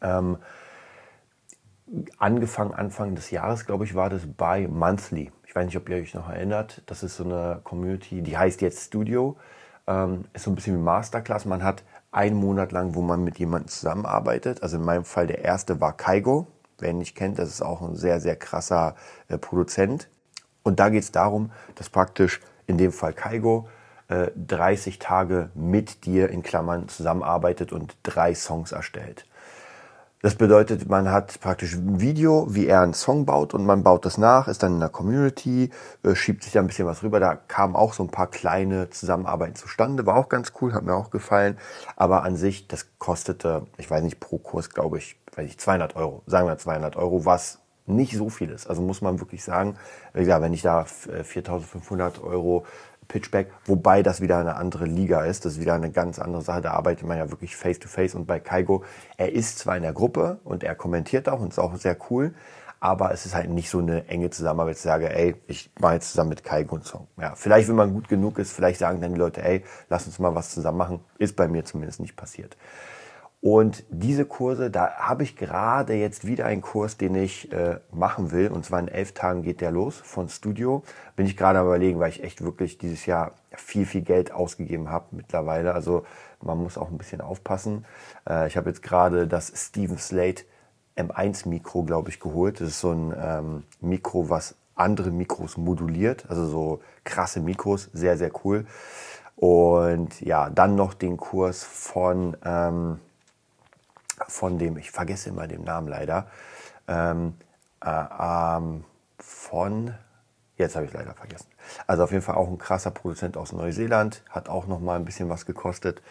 ähm, 0.01 0.37
angefangen, 2.17 2.73
Anfang 2.73 3.13
des 3.13 3.29
Jahres, 3.29 3.65
glaube 3.65 3.83
ich, 3.83 3.93
war 3.93 4.09
das 4.09 4.21
bei 4.25 4.69
Monthly. 4.69 5.33
Ich 5.45 5.53
weiß 5.53 5.65
nicht, 5.65 5.75
ob 5.75 5.89
ihr 5.89 5.97
euch 5.97 6.13
noch 6.13 6.29
erinnert. 6.29 6.81
Das 6.85 7.03
ist 7.03 7.17
so 7.17 7.25
eine 7.25 7.59
Community, 7.65 8.21
die 8.21 8.37
heißt 8.37 8.61
jetzt 8.61 8.85
Studio. 8.85 9.35
Ähm, 9.85 10.23
ist 10.31 10.43
so 10.43 10.51
ein 10.51 10.55
bisschen 10.55 10.77
wie 10.77 10.81
Masterclass. 10.81 11.43
Man 11.43 11.61
hat 11.61 11.83
einen 12.11 12.35
Monat 12.35 12.71
lang, 12.71 12.95
wo 12.95 13.01
man 13.01 13.23
mit 13.23 13.39
jemandem 13.39 13.69
zusammenarbeitet. 13.69 14.63
Also 14.63 14.77
in 14.77 14.83
meinem 14.83 15.05
Fall 15.05 15.27
der 15.27 15.43
erste 15.43 15.81
war 15.81 15.95
Kaigo. 15.95 16.47
Wer 16.79 16.91
ihn 16.91 16.99
nicht 16.99 17.15
kennt, 17.15 17.39
das 17.39 17.49
ist 17.49 17.61
auch 17.61 17.81
ein 17.81 17.95
sehr, 17.95 18.19
sehr 18.19 18.35
krasser 18.35 18.95
äh, 19.27 19.37
Produzent. 19.37 20.09
Und 20.63 20.79
da 20.79 20.89
geht 20.89 21.03
es 21.03 21.11
darum, 21.11 21.51
dass 21.75 21.89
praktisch 21.89 22.41
in 22.67 22.77
dem 22.77 22.91
Fall 22.91 23.13
Kaigo 23.13 23.67
äh, 24.09 24.31
30 24.35 24.99
Tage 24.99 25.49
mit 25.55 26.05
dir 26.05 26.29
in 26.29 26.43
Klammern 26.43 26.87
zusammenarbeitet 26.87 27.71
und 27.71 27.97
drei 28.03 28.35
Songs 28.35 28.71
erstellt. 28.71 29.25
Das 30.23 30.33
bedeutet, 30.33 30.89
man 30.89 31.11
hat 31.11 31.39
praktisch 31.41 31.75
ein 31.75 32.01
Video, 32.01 32.47
wie 32.49 32.65
er 32.65 32.81
einen 32.81 32.95
Song 32.95 33.27
baut 33.27 33.53
und 33.53 33.67
man 33.67 33.83
baut 33.83 34.03
das 34.03 34.17
nach, 34.17 34.47
ist 34.47 34.63
dann 34.63 34.73
in 34.73 34.79
der 34.79 34.89
Community, 34.89 35.69
äh, 36.01 36.15
schiebt 36.15 36.43
sich 36.43 36.53
da 36.53 36.59
ein 36.59 36.65
bisschen 36.65 36.87
was 36.87 37.03
rüber. 37.03 37.19
Da 37.19 37.35
kamen 37.35 37.75
auch 37.75 37.93
so 37.93 38.01
ein 38.01 38.09
paar 38.09 38.25
kleine 38.25 38.89
Zusammenarbeiten 38.89 39.53
zustande, 39.53 40.07
war 40.07 40.17
auch 40.17 40.27
ganz 40.27 40.53
cool, 40.59 40.73
hat 40.73 40.83
mir 40.83 40.95
auch 40.95 41.11
gefallen. 41.11 41.59
Aber 41.95 42.23
an 42.23 42.35
sich, 42.35 42.67
das 42.67 42.87
kostete, 42.97 43.67
ich 43.77 43.91
weiß 43.91 44.01
nicht, 44.01 44.19
pro 44.19 44.39
Kurs, 44.39 44.71
glaube 44.71 44.97
ich, 44.97 45.19
weiß 45.35 45.45
ich, 45.45 45.59
200 45.59 45.95
Euro, 45.95 46.23
sagen 46.25 46.47
wir 46.47 46.57
200 46.57 46.95
Euro, 46.95 47.25
was 47.25 47.59
nicht 47.85 48.17
so 48.17 48.29
viel 48.29 48.49
ist. 48.49 48.65
Also 48.67 48.81
muss 48.81 49.01
man 49.01 49.19
wirklich 49.19 49.43
sagen, 49.43 49.77
wenn 50.13 50.53
ich 50.53 50.63
da 50.63 50.81
4.500 50.81 52.23
Euro 52.23 52.65
Pitchback, 53.07 53.51
wobei 53.65 54.03
das 54.03 54.21
wieder 54.21 54.37
eine 54.37 54.55
andere 54.55 54.85
Liga 54.85 55.23
ist, 55.23 55.45
das 55.45 55.53
ist 55.53 55.61
wieder 55.61 55.73
eine 55.73 55.91
ganz 55.91 56.19
andere 56.19 56.41
Sache, 56.41 56.61
da 56.61 56.71
arbeitet 56.71 57.07
man 57.07 57.17
ja 57.17 57.29
wirklich 57.29 57.55
face 57.55 57.79
to 57.79 57.87
face 57.87 58.15
und 58.15 58.25
bei 58.25 58.39
Kaigo, 58.39 58.83
er 59.17 59.31
ist 59.31 59.59
zwar 59.59 59.77
in 59.77 59.83
der 59.83 59.93
Gruppe 59.93 60.39
und 60.43 60.63
er 60.63 60.75
kommentiert 60.75 61.29
auch 61.29 61.39
und 61.39 61.49
ist 61.49 61.59
auch 61.59 61.75
sehr 61.77 61.97
cool, 62.09 62.33
aber 62.79 63.11
es 63.11 63.25
ist 63.25 63.33
halt 63.33 63.49
nicht 63.49 63.69
so 63.69 63.79
eine 63.79 64.07
enge 64.07 64.29
Zusammenarbeit, 64.29 64.75
ich 64.75 64.81
sage, 64.81 65.09
ey, 65.09 65.35
ich 65.47 65.71
mache 65.79 65.95
jetzt 65.95 66.11
zusammen 66.11 66.29
mit 66.29 66.43
Kaigo 66.43 66.75
einen 66.75 66.83
Song. 66.83 67.07
Ja, 67.19 67.33
vielleicht, 67.35 67.67
wenn 67.69 67.75
man 67.75 67.93
gut 67.93 68.07
genug 68.07 68.37
ist, 68.39 68.51
vielleicht 68.51 68.79
sagen 68.79 69.01
dann 69.01 69.13
die 69.13 69.19
Leute, 69.19 69.43
ey, 69.43 69.63
lass 69.89 70.05
uns 70.05 70.19
mal 70.19 70.35
was 70.35 70.51
zusammen 70.51 70.77
machen, 70.77 70.99
ist 71.17 71.35
bei 71.35 71.47
mir 71.47 71.65
zumindest 71.65 71.99
nicht 71.99 72.15
passiert. 72.15 72.55
Und 73.39 73.83
diese 73.89 74.25
Kurse, 74.25 74.71
da 74.71 74.95
habe 74.95 75.21
ich 75.21 75.35
gerade 75.35 75.93
jetzt 75.93 76.25
wieder 76.25 76.45
einen 76.45 76.61
Kurs, 76.61 76.97
den 76.97 77.13
ich 77.13 77.51
äh, 77.51 77.79
machen 77.91 78.31
will. 78.31 78.49
Und 78.49 78.65
zwar 78.65 78.79
in 78.79 78.87
elf 78.87 79.11
Tagen 79.13 79.43
geht 79.43 79.61
der 79.61 79.71
los 79.71 79.95
von 79.95 80.27
Studio. 80.27 80.83
Bin 81.15 81.27
ich 81.27 81.37
gerade 81.37 81.59
am 81.59 81.67
überlegen, 81.67 81.99
weil 81.99 82.09
ich 82.09 82.23
echt 82.23 82.43
wirklich 82.43 82.79
dieses 82.79 83.05
Jahr 83.05 83.33
viel, 83.51 83.85
viel 83.85 84.01
Geld 84.01 84.31
ausgegeben 84.31 84.89
habe 84.89 85.05
mittlerweile. 85.11 85.75
Also 85.75 86.03
man 86.41 86.57
muss 86.57 86.79
auch 86.79 86.89
ein 86.89 86.97
bisschen 86.97 87.21
aufpassen. 87.21 87.85
Äh, 88.27 88.47
ich 88.47 88.57
habe 88.57 88.69
jetzt 88.69 88.81
gerade 88.81 89.27
das 89.27 89.53
Steven 89.55 89.99
Slate 89.99 90.43
M1 90.97 91.47
Mikro, 91.47 91.83
glaube 91.83 92.09
ich, 92.09 92.19
geholt. 92.19 92.59
Das 92.59 92.69
ist 92.69 92.79
so 92.79 92.91
ein 92.91 93.13
ähm, 93.21 93.63
Mikro, 93.81 94.31
was 94.31 94.55
andere 94.73 95.11
Mikros 95.11 95.57
moduliert. 95.57 96.25
Also 96.27 96.47
so 96.47 96.79
krasse 97.03 97.39
Mikros, 97.39 97.91
sehr, 97.93 98.17
sehr 98.17 98.31
cool. 98.43 98.65
Und 99.35 100.19
ja, 100.21 100.49
dann 100.49 100.73
noch 100.73 100.95
den 100.95 101.17
Kurs 101.17 101.63
von... 101.63 102.35
Ähm, 102.43 102.99
von 104.27 104.57
dem, 104.57 104.77
ich 104.77 104.91
vergesse 104.91 105.29
immer 105.29 105.47
den 105.47 105.63
Namen 105.63 105.87
leider, 105.87 106.27
ähm, 106.87 107.35
äh, 107.83 107.89
ähm, 107.89 108.83
von, 109.19 109.93
jetzt 110.57 110.75
habe 110.75 110.85
ich 110.85 110.93
leider 110.93 111.13
vergessen. 111.13 111.47
Also 111.85 112.03
auf 112.03 112.11
jeden 112.11 112.23
Fall 112.23 112.35
auch 112.35 112.47
ein 112.47 112.57
krasser 112.57 112.91
Produzent 112.91 113.37
aus 113.37 113.51
Neuseeland, 113.51 114.23
hat 114.29 114.49
auch 114.49 114.67
noch 114.67 114.79
mal 114.79 114.95
ein 114.95 115.05
bisschen 115.05 115.29
was 115.29 115.45
gekostet. 115.45 116.01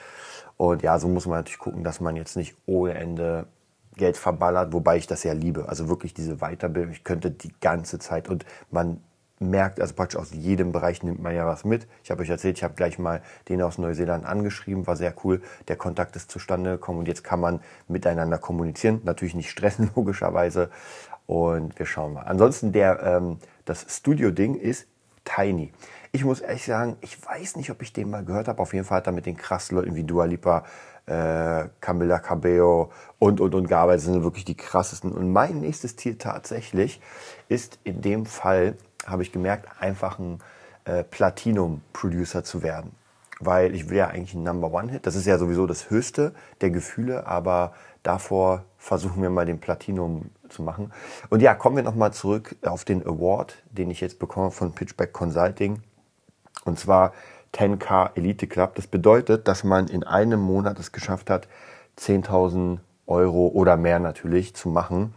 Und 0.57 0.83
ja, 0.83 0.99
so 0.99 1.09
muss 1.09 1.27
man 1.27 1.39
natürlich 1.39 1.59
gucken, 1.59 1.85
dass 1.85 2.01
man 2.01 2.17
jetzt 2.17 2.37
nicht 2.37 2.57
ohne 2.67 2.95
Ende 2.95 3.47
Geld 3.97 4.17
verballert, 4.17 4.73
wobei 4.73 4.97
ich 4.99 5.07
das 5.07 5.23
ja 5.25 5.33
liebe. 5.33 5.69
Also 5.69 5.89
wirklich 5.89 6.13
diese 6.13 6.37
Weiterbildung, 6.37 6.93
ich 6.93 7.05
könnte 7.05 7.31
die 7.31 7.53
ganze 7.61 7.99
Zeit 7.99 8.29
und 8.29 8.45
man 8.71 9.01
merkt, 9.39 9.81
also 9.81 9.95
praktisch 9.95 10.19
aus 10.19 10.33
jedem 10.33 10.73
Bereich 10.73 11.03
nimmt 11.03 11.23
man 11.23 11.35
ja 11.35 11.47
was 11.47 11.65
mit. 11.65 11.87
Ich 12.03 12.11
habe 12.11 12.23
euch 12.23 12.31
erzählt, 12.31 12.57
ich 12.57 12.65
habe 12.65 12.75
gleich 12.75 12.99
mal 12.99 13.23
den 13.49 13.63
aus 13.63 13.79
Neuseeland 13.79 14.25
angeschrieben, 14.25 14.87
war 14.87 14.97
sehr 14.97 15.15
cool. 15.25 15.43
Der 15.69 15.77
Kontakt 15.77 16.17
ist 16.17 16.31
zustande 16.31 16.73
gekommen 16.73 17.01
und 17.01 17.09
jetzt 17.09 17.25
kann 17.25 17.41
man 17.41 17.61
miteinander 17.89 18.39
kommunizieren. 18.39 19.01
Natürlich 19.05 19.35
nicht 19.35 19.51
stressen, 19.51 19.91
logischerweise. 19.97 20.71
Und 21.27 21.79
wir 21.79 21.87
schauen 21.87 22.15
mal. 22.15 22.23
Ansonsten, 22.23 22.73
der, 22.73 23.03
ähm, 23.03 23.39
das 23.65 23.85
Studio-Ding 23.89 24.55
ist 24.55 24.87
tiny. 25.25 25.73
Ich 26.13 26.25
muss 26.25 26.41
ehrlich 26.41 26.65
sagen, 26.65 26.97
ich 27.01 27.19
weiß 27.27 27.57
nicht, 27.57 27.71
ob 27.71 27.83
ich 27.83 27.93
den 27.93 28.09
mal 28.09 28.25
gehört 28.25 28.49
habe. 28.49 28.63
Auf 28.63 28.73
jeden 28.73 28.87
Fall 28.87 28.99
hat 28.99 29.07
er 29.07 29.13
mit 29.13 29.27
den 29.27 29.37
krassen 29.37 29.77
Leuten 29.77 29.95
wie 29.97 30.05
Dua 30.05 30.25
Lipa, 30.25 30.65
äh, 31.07 31.69
Camilla 31.81 32.19
Cabello 32.21 32.91
und, 33.19 33.41
und, 33.41 33.55
und 33.55 33.69
gearbeitet. 33.69 34.07
Das 34.07 34.13
sind 34.13 34.23
wirklich 34.23 34.45
die 34.45 34.57
krassesten. 34.57 35.13
Und 35.13 35.33
mein 35.33 35.61
nächstes 35.61 35.97
Ziel 35.97 36.17
tatsächlich 36.17 37.01
ist 37.49 37.79
in 37.85 38.01
dem 38.01 38.25
Fall 38.25 38.77
habe 39.07 39.23
ich 39.23 39.33
gemerkt, 39.33 39.69
einfach 39.81 40.19
ein, 40.19 40.41
äh, 40.85 41.03
Platinum-Producer 41.03 42.45
zu 42.45 42.63
werden. 42.63 42.93
Weil 43.39 43.75
ich 43.75 43.91
will 43.91 43.99
ja 43.99 44.09
eigentlich 44.09 44.35
ein 44.35 44.43
Number 44.43 44.73
One-Hit. 44.73 45.07
Das 45.07 45.15
ist 45.15 45.27
ja 45.27 45.37
sowieso 45.39 45.67
das 45.67 45.91
höchste 45.91 46.33
der 46.61 46.71
Gefühle, 46.71 47.27
aber 47.27 47.75
davor 48.03 48.65
versuchen 48.79 49.21
wir 49.21 49.31
mal 49.31 49.45
den 49.45 49.61
Platinum 49.61 50.31
zu 50.49 50.63
machen. 50.63 50.93
Und 51.29 51.43
ja, 51.43 51.55
kommen 51.55 51.77
wir 51.77 51.83
nochmal 51.83 52.13
zurück 52.13 52.57
auf 52.63 52.85
den 52.85 53.05
Award, 53.05 53.57
den 53.71 53.91
ich 53.91 54.01
jetzt 54.01 54.19
bekomme 54.19 54.51
von 54.51 54.73
Pitchback 54.73 55.13
Consulting. 55.13 55.83
Und 56.65 56.79
zwar 56.79 57.13
10K 57.53 58.11
Elite 58.15 58.47
Club. 58.47 58.75
Das 58.75 58.87
bedeutet, 58.87 59.49
dass 59.49 59.65
man 59.65 59.89
in 59.89 60.05
einem 60.05 60.41
Monat 60.41 60.79
es 60.79 60.93
geschafft 60.93 61.31
hat, 61.31 61.49
10.000 61.99 62.79
Euro 63.07 63.49
oder 63.49 63.77
mehr 63.77 63.99
natürlich 63.99 64.55
zu 64.55 64.69
machen. 64.69 65.15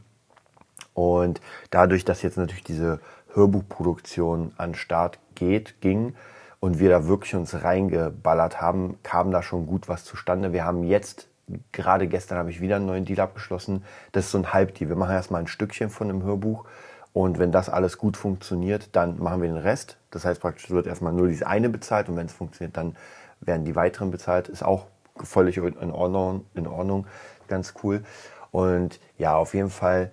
Und 0.93 1.41
dadurch, 1.69 2.05
dass 2.05 2.21
jetzt 2.21 2.37
natürlich 2.37 2.63
diese 2.63 2.99
Hörbuchproduktion 3.33 4.53
an 4.57 4.75
Start 4.75 5.19
geht, 5.35 5.81
ging 5.81 6.15
und 6.59 6.79
wir 6.79 6.89
da 6.89 7.07
wirklich 7.07 7.35
uns 7.35 7.63
reingeballert 7.63 8.61
haben, 8.61 8.97
kam 9.03 9.31
da 9.31 9.41
schon 9.41 9.65
gut 9.65 9.87
was 9.87 10.03
zustande. 10.03 10.53
Wir 10.53 10.65
haben 10.65 10.83
jetzt, 10.83 11.27
gerade 11.71 12.07
gestern 12.07 12.37
habe 12.37 12.49
ich 12.49 12.61
wieder 12.61 12.77
einen 12.77 12.85
neuen 12.85 13.05
Deal 13.05 13.19
abgeschlossen. 13.19 13.83
Das 14.11 14.25
ist 14.25 14.31
so 14.31 14.37
ein 14.39 14.53
Halbdeal. 14.53 14.89
Wir 14.89 14.95
machen 14.95 15.13
erstmal 15.13 15.41
ein 15.41 15.47
Stückchen 15.47 15.89
von 15.89 16.09
einem 16.09 16.23
Hörbuch 16.23 16.65
und 17.13 17.39
wenn 17.39 17.51
das 17.51 17.69
alles 17.69 17.97
gut 17.97 18.17
funktioniert, 18.17 18.95
dann 18.95 19.19
machen 19.19 19.41
wir 19.41 19.49
den 19.49 19.57
Rest. 19.57 19.97
Das 20.11 20.25
heißt 20.25 20.41
praktisch 20.41 20.69
wird 20.69 20.87
erstmal 20.87 21.13
nur 21.13 21.27
diese 21.27 21.47
eine 21.47 21.69
bezahlt 21.69 22.09
und 22.09 22.15
wenn 22.15 22.27
es 22.27 22.33
funktioniert, 22.33 22.77
dann 22.77 22.95
werden 23.41 23.65
die 23.65 23.75
weiteren 23.75 24.11
bezahlt. 24.11 24.47
Ist 24.49 24.63
auch 24.63 24.87
völlig 25.15 25.57
in 25.57 25.91
Ordnung, 25.91 26.45
in 26.53 26.67
Ordnung, 26.67 27.07
ganz 27.47 27.73
cool. 27.83 28.03
Und 28.51 28.99
ja, 29.17 29.35
auf 29.35 29.53
jeden 29.53 29.69
Fall 29.69 30.11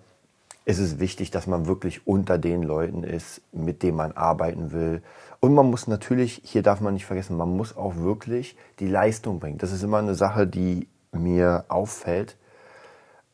ist 0.67 0.81
es 0.81 0.99
wichtig, 0.99 1.31
dass 1.31 1.47
man 1.47 1.67
wirklich 1.67 2.07
unter 2.09 2.39
den 2.39 2.63
Leuten 2.63 3.05
ist, 3.05 3.41
mit 3.53 3.85
denen 3.85 3.97
man 3.97 4.13
arbeiten 4.13 4.73
will. 4.73 5.01
Und 5.39 5.55
man 5.55 5.71
muss 5.71 5.87
natürlich, 5.87 6.43
hier 6.45 6.63
darf 6.63 6.81
man 6.81 6.95
nicht 6.95 7.07
vergessen, 7.07 7.37
man 7.37 7.57
muss 7.57 7.77
auch 7.77 7.95
wirklich 7.97 8.57
die 8.81 8.89
Leistung 8.89 9.39
bringen. 9.39 9.59
Das 9.59 9.71
ist 9.71 9.85
immer 9.85 9.99
eine 9.99 10.17
Sache, 10.17 10.47
die 10.47 10.89
mir 11.13 11.65
auffällt. 11.69 12.37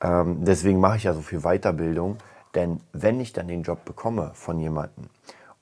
Ähm, 0.03 0.45
deswegen 0.45 0.79
mache 0.79 0.99
ich 0.99 1.05
ja 1.05 1.15
so 1.15 1.23
viel 1.23 1.41
Weiterbildung. 1.41 2.19
Denn 2.55 2.81
wenn 2.93 3.19
ich 3.19 3.33
dann 3.33 3.49
den 3.49 3.63
Job 3.63 3.87
bekomme 3.87 4.33
von 4.35 4.59
jemandem 4.59 5.07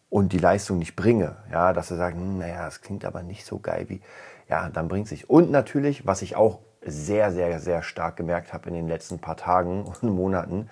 und 0.08 0.32
die 0.32 0.38
Leistung 0.38 0.80
nicht 0.80 0.96
bringe, 0.96 1.36
ja, 1.52 1.72
dass 1.72 1.92
er 1.92 1.98
sagt, 1.98 2.16
hm, 2.16 2.38
naja, 2.38 2.64
das 2.64 2.80
klingt 2.80 3.04
aber 3.04 3.22
nicht 3.22 3.46
so 3.46 3.60
geil 3.60 3.84
wie, 3.88 4.00
ja, 4.48 4.68
dann 4.70 4.88
bringt 4.88 5.04
es 5.04 5.10
sich. 5.10 5.30
Und 5.30 5.52
natürlich, 5.52 6.04
was 6.04 6.22
ich 6.22 6.34
auch 6.34 6.58
sehr, 6.84 7.30
sehr, 7.30 7.60
sehr 7.60 7.84
stark 7.84 8.16
gemerkt 8.16 8.52
habe 8.52 8.68
in 8.70 8.74
den 8.74 8.88
letzten 8.88 9.20
paar 9.20 9.36
Tagen 9.36 9.84
und 9.84 10.02
Monaten, 10.02 10.68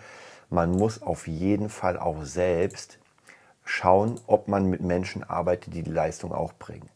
man 0.50 0.70
muss 0.70 1.02
auf 1.02 1.26
jeden 1.26 1.68
Fall 1.68 1.98
auch 1.98 2.22
selbst 2.24 2.98
schauen, 3.64 4.18
ob 4.26 4.48
man 4.48 4.66
mit 4.66 4.80
Menschen 4.80 5.22
arbeitet, 5.22 5.74
die 5.74 5.82
die 5.82 5.90
Leistung 5.90 6.32
auch 6.32 6.52
bringen. 6.54 6.88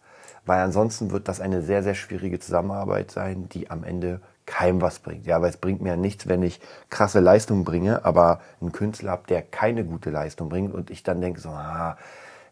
Weil 0.45 0.61
ansonsten 0.61 1.11
wird 1.11 1.29
das 1.29 1.41
eine 1.41 1.63
sehr, 1.63 1.83
sehr 1.83 1.95
schwierige 1.95 2.41
Zusammenarbeit 2.41 3.11
sein, 3.11 3.49
die 3.51 3.71
am 3.71 3.85
Ende 3.85 4.21
keinem 4.47 4.81
was 4.81 4.99
bringt. 4.99 5.27
Ja, 5.27 5.41
weil 5.41 5.51
es 5.51 5.57
bringt 5.57 5.83
mir 5.83 5.97
nichts, 5.97 6.27
wenn 6.27 6.43
ich 6.43 6.61
krasse 6.91 7.21
Leistung 7.21 7.65
bringe, 7.65 8.05
aber 8.05 8.41
einen 8.61 8.73
Künstler 8.73 9.13
habe, 9.13 9.27
der 9.29 9.43
keine 9.43 9.85
gute 9.85 10.11
Leistung 10.11 10.49
bringt 10.49 10.75
und 10.75 10.91
ich 10.91 11.03
dann 11.03 11.21
denke 11.21 11.41
so, 11.41 11.51
ah, 11.51 11.97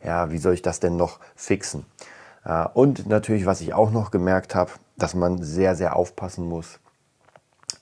ja, 0.04 0.30
wie 0.30 0.38
soll 0.38 0.54
ich 0.54 0.62
das 0.62 0.80
denn 0.80 0.96
noch 0.96 1.18
fixen? 1.34 1.84
Und 2.74 3.06
natürlich, 3.06 3.44
was 3.44 3.60
ich 3.60 3.74
auch 3.74 3.90
noch 3.90 4.10
gemerkt 4.10 4.54
habe, 4.54 4.70
dass 4.96 5.14
man 5.14 5.42
sehr, 5.42 5.74
sehr 5.74 5.96
aufpassen 5.96 6.48
muss, 6.48 6.78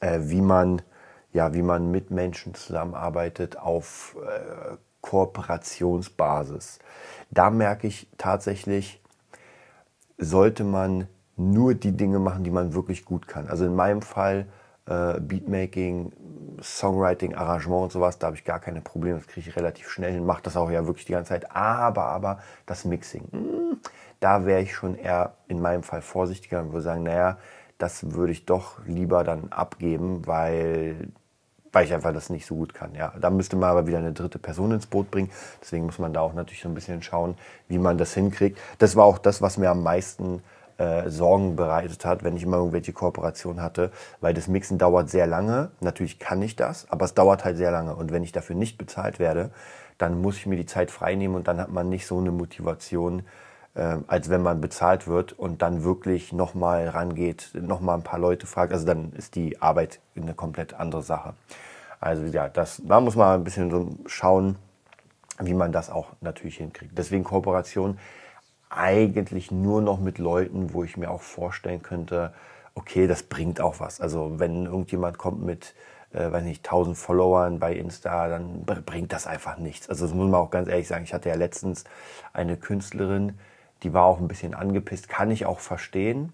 äh, 0.01 0.19
wie 0.23 0.41
man 0.41 0.83
ja, 1.33 1.55
wie 1.55 1.63
man 1.63 1.91
mit 1.91 2.11
Menschen 2.11 2.55
zusammenarbeitet 2.55 3.59
auf 3.59 4.17
äh, 4.25 4.77
Kooperationsbasis. 5.01 6.79
Da 7.31 7.51
merke 7.51 7.87
ich 7.87 8.09
tatsächlich, 8.17 9.01
sollte 10.17 10.65
man 10.65 11.07
nur 11.37 11.75
die 11.75 11.93
Dinge 11.93 12.19
machen, 12.19 12.45
die 12.45 12.51
man 12.51 12.75
wirklich 12.75 13.05
gut 13.05 13.29
kann. 13.29 13.49
Also 13.49 13.65
in 13.65 13.77
meinem 13.77 14.03
Fall 14.03 14.47
äh, 14.87 15.21
Beatmaking, 15.21 16.13
Songwriting, 16.61 17.35
Arrangement 17.35 17.85
und 17.85 17.93
sowas, 17.93 18.19
da 18.19 18.29
habe 18.29 18.37
ich 18.37 18.45
gar 18.45 18.59
keine 18.59 18.81
Probleme. 18.81 19.19
Das 19.19 19.29
kriege 19.29 19.49
ich 19.49 19.57
relativ 19.57 19.89
schnell 19.89 20.13
hin, 20.13 20.27
mache 20.27 20.43
das 20.43 20.57
auch 20.57 20.71
ja 20.71 20.87
wirklich 20.87 21.05
die 21.05 21.13
ganze 21.13 21.31
Zeit. 21.31 21.55
Aber, 21.55 22.07
aber 22.07 22.39
das 22.67 22.85
Mixing, 22.85 23.29
mh, 23.31 23.39
hm, 23.39 23.81
da 24.21 24.47
wäre 24.47 24.63
ich 24.63 24.75
schon 24.75 24.97
eher 24.97 25.35
in 25.47 25.61
meinem 25.61 25.85
Fall 25.85 26.03
vorsichtiger 26.03 26.61
und 26.61 26.73
würde 26.73 26.83
sagen, 26.83 27.05
naja, 27.05 27.39
das 27.79 28.13
würde 28.13 28.33
ich 28.33 28.45
doch 28.45 28.85
lieber 28.87 29.25
dann 29.25 29.51
abgeben, 29.51 30.27
weil 30.27 31.09
weil 31.73 31.85
ich 31.85 31.93
einfach 31.93 32.13
das 32.13 32.31
nicht 32.31 32.47
so 32.47 32.55
gut 32.55 32.75
kann. 32.75 32.95
Ja, 32.95 33.13
da 33.21 33.31
müsste 33.31 33.57
man 33.57 33.71
aber 33.71 33.87
wieder 33.87 33.99
eine 33.99 34.13
dritte 34.13 34.39
Person 34.39 34.73
ins 34.73 34.87
Boot 34.87 35.11
bringen. 35.11 35.31
Deswegen 35.61 35.87
muss 35.87 35.99
man 35.99 36.13
da 36.13 36.21
auch 36.21 36.33
natürlich 36.33 36.63
so 36.63 36.69
ein 36.69 36.75
bisschen 36.75 37.03
schauen, 37.03 37.37
wie 37.69 37.79
man 37.79 37.99
das 37.99 38.15
hinkriegt. 38.15 38.59
Das 38.79 38.97
war 38.97 39.05
auch 39.05 39.19
das, 39.19 39.43
was 39.43 39.59
mir 39.59 39.71
am 39.71 39.83
meisten 39.83 40.43
äh, 40.79 41.11
Sorgen 41.11 41.57
bereitet 41.57 42.05
hat, 42.05 42.25
wenn 42.25 42.37
ich 42.37 42.43
immer 42.43 42.57
irgendwelche 42.57 42.93
Kooperationen 42.93 43.63
hatte, 43.63 43.91
weil 44.21 44.33
das 44.33 44.49
Mixen 44.49 44.79
dauert 44.79 45.11
sehr 45.11 45.27
lange. 45.27 45.71
Natürlich 45.81 46.19
kann 46.19 46.41
ich 46.41 46.57
das, 46.57 46.91
aber 46.91 47.05
es 47.05 47.15
dauert 47.15 47.45
halt 47.45 47.57
sehr 47.57 47.71
lange. 47.71 47.95
Und 47.95 48.13
wenn 48.13 48.23
ich 48.23 48.33
dafür 48.33 48.57
nicht 48.57 48.79
bezahlt 48.79 49.19
werde, 49.19 49.51
dann 49.99 50.21
muss 50.23 50.37
ich 50.37 50.47
mir 50.47 50.57
die 50.57 50.67
Zeit 50.67 50.91
freinehmen 50.91 51.37
und 51.37 51.49
dann 51.49 51.61
hat 51.61 51.71
man 51.71 51.89
nicht 51.89 52.07
so 52.07 52.19
eine 52.19 52.31
Motivation, 52.31 53.25
äh, 53.75 53.99
als 54.07 54.29
wenn 54.31 54.43
man 54.43 54.61
bezahlt 54.61 55.07
wird 55.07 55.33
und 55.33 55.63
dann 55.63 55.85
wirklich 55.85 56.33
nochmal 56.33 56.89
rangeht, 56.89 57.51
nochmal 57.55 57.97
ein 57.97 58.03
paar 58.03 58.19
Leute 58.19 58.47
fragt. 58.47 58.73
Also 58.73 58.87
dann 58.87 59.13
ist 59.13 59.35
die 59.35 59.61
Arbeit 59.61 60.01
eine 60.17 60.35
komplett 60.35 60.75
andere 60.75 61.03
Sache. 61.03 61.35
Also 62.01 62.25
ja, 62.25 62.49
das, 62.49 62.83
da 62.85 63.01
muss 63.01 63.17
man 63.17 63.41
ein 63.41 63.45
bisschen 63.45 63.71
so 63.71 63.91
schauen, 64.07 64.57
wie 65.41 65.55
man 65.55 65.73
das 65.73 65.91
auch 65.91 66.09
natürlich 66.21 66.57
hinkriegt. 66.57 66.97
Deswegen 66.97 67.25
Kooperation 67.25 67.99
eigentlich 68.71 69.51
nur 69.51 69.81
noch 69.81 69.99
mit 69.99 70.19
Leuten, 70.19 70.75
wo 70.75 70.85
ich 70.85 70.97
mir 70.97 71.11
auch 71.11 71.23
vorstellen 71.23 71.83
könnte, 71.83 72.33
okay, 72.75 73.07
das 73.07 73.23
bringt 73.23 73.61
auch 73.61 73.81
was. 73.81 74.01
Also 74.01 74.39
wenn 74.39 74.67
irgendjemand 74.67 75.19
kommt 75.19 75.43
mit, 75.43 75.75
äh, 76.13 76.31
weiß 76.31 76.45
nicht, 76.45 76.65
1000 76.65 76.97
Followern 76.97 77.59
bei 77.59 77.75
Insta, 77.75 78.29
dann 78.29 78.65
bringt 78.65 79.13
das 79.13 79.27
einfach 79.27 79.59
nichts. 79.59 79.89
Also 79.89 80.07
das 80.07 80.15
muss 80.15 80.31
man 80.31 80.41
auch 80.41 80.51
ganz 80.51 80.69
ehrlich 80.69 80.89
sagen. 80.89 81.05
Ich 81.05 81.15
hatte 81.15 81.29
ja 81.29 81.35
letztens 81.35 81.85
eine 82.33 82.57
Künstlerin, 82.57 83.39
die 83.83 83.93
war 83.93 84.05
auch 84.05 84.21
ein 84.21 84.29
bisschen 84.29 84.55
angepisst, 84.55 85.09
kann 85.09 85.31
ich 85.31 85.47
auch 85.47 85.61
verstehen, 85.61 86.33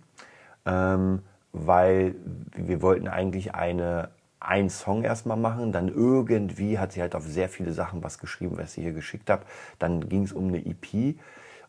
ähm, 0.67 1.23
weil 1.53 2.15
wir 2.57 2.83
wollten 2.83 3.09
eigentlich 3.09 3.55
eine 3.55 4.11
einen 4.45 4.71
Song 4.71 5.05
erstmal 5.05 5.37
machen, 5.37 5.73
dann 5.73 5.89
irgendwie 5.89 6.79
hat 6.79 6.93
sie 6.93 7.01
halt 7.01 7.15
auf 7.15 7.25
sehr 7.25 7.49
viele 7.49 7.73
Sachen 7.73 8.03
was 8.03 8.19
geschrieben, 8.19 8.59
was 8.59 8.77
ich 8.77 8.85
hier 8.85 8.93
geschickt 8.93 9.31
habe. 9.31 9.45
Dann 9.79 10.09
ging 10.09 10.25
es 10.25 10.33
um 10.33 10.49
eine 10.49 10.65
EP 10.65 11.17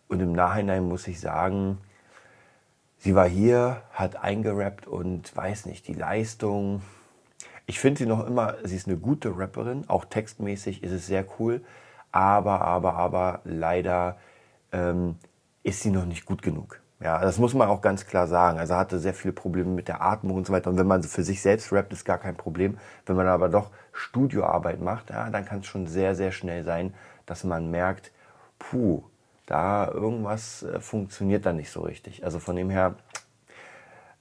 und 0.08 0.20
im 0.20 0.34
Nachhinein 0.34 0.88
muss 0.88 1.08
ich 1.08 1.20
sagen, 1.20 1.78
sie 2.98 3.16
war 3.16 3.28
hier, 3.28 3.82
hat 3.92 4.18
eingerappt 4.18 4.88
und 4.88 5.36
weiß 5.36 5.66
nicht, 5.68 5.88
die 5.88 5.94
Leistung. 5.94 6.82
Ich 7.66 7.80
finde 7.80 8.00
sie 8.00 8.06
noch 8.06 8.28
immer, 8.28 8.56
sie 8.64 8.76
ist 8.76 8.88
eine 8.88 8.98
gute 8.98 9.38
Rapperin, 9.38 9.86
auch 9.88 10.06
textmäßig 10.06 10.84
ist 10.84 10.92
es 10.92 11.08
sehr 11.08 11.26
cool, 11.40 11.62
aber, 12.12 12.62
aber, 12.62 12.96
aber 12.96 13.40
leider 13.46 14.18
ähm, 14.72 15.16
ist 15.66 15.82
sie 15.82 15.90
noch 15.90 16.06
nicht 16.06 16.26
gut 16.26 16.42
genug. 16.44 16.80
Ja, 17.02 17.20
das 17.20 17.40
muss 17.40 17.54
man 17.54 17.68
auch 17.68 17.82
ganz 17.82 18.06
klar 18.06 18.28
sagen. 18.28 18.60
Also 18.60 18.76
hatte 18.76 19.00
sehr 19.00 19.14
viele 19.14 19.34
Probleme 19.34 19.70
mit 19.72 19.88
der 19.88 20.02
Atmung 20.02 20.38
und 20.38 20.48
so 20.48 20.54
weiter. 20.54 20.70
Und 20.70 20.78
wenn 20.78 20.88
man 20.88 21.04
für 21.04 21.24
sich 21.24 21.42
selbst 21.42 21.74
rappt, 21.74 21.92
ist 21.92 22.06
gar 22.06 22.20
kein 22.20 22.38
Problem. 22.38 22.78
Wenn 23.06 23.16
man 23.16 23.28
aber 23.28 23.50
doch 23.50 23.72
Studioarbeit 23.92 24.80
macht, 24.80 25.10
ja, 25.10 25.30
dann 25.30 25.44
kann 25.44 25.60
es 25.60 25.66
schon 25.66 25.88
sehr, 25.88 26.16
sehr 26.16 26.32
schnell 26.32 26.64
sein, 26.64 26.94
dass 27.26 27.44
man 27.44 27.70
merkt, 27.70 28.12
puh, 28.60 29.04
da 29.48 29.90
irgendwas 29.92 30.64
äh, 30.64 30.80
funktioniert 30.80 31.46
da 31.46 31.52
nicht 31.52 31.72
so 31.72 31.82
richtig. 31.82 32.24
Also 32.24 32.40
von 32.40 32.56
dem 32.56 32.70
her 32.70 32.96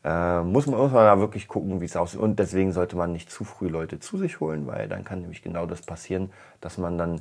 äh, 0.03 0.41
muss, 0.41 0.67
man, 0.67 0.81
muss 0.81 0.93
man 0.93 1.05
da 1.05 1.19
wirklich 1.19 1.47
gucken, 1.47 1.81
wie 1.81 1.85
es 1.85 1.97
aussieht. 1.97 2.21
Und 2.21 2.39
deswegen 2.39 2.73
sollte 2.73 2.97
man 2.97 3.13
nicht 3.13 3.31
zu 3.31 3.45
früh 3.45 3.69
Leute 3.69 4.01
zu 4.01 4.17
sich 4.17 4.41
holen, 4.41 4.67
weil 4.67 4.89
dann 4.89 5.05
kann 5.05 5.21
nämlich 5.21 5.43
genau 5.43 5.67
das 5.67 5.83
passieren, 5.83 6.33
dass 6.61 6.79
man 6.79 6.99
dann 6.99 7.21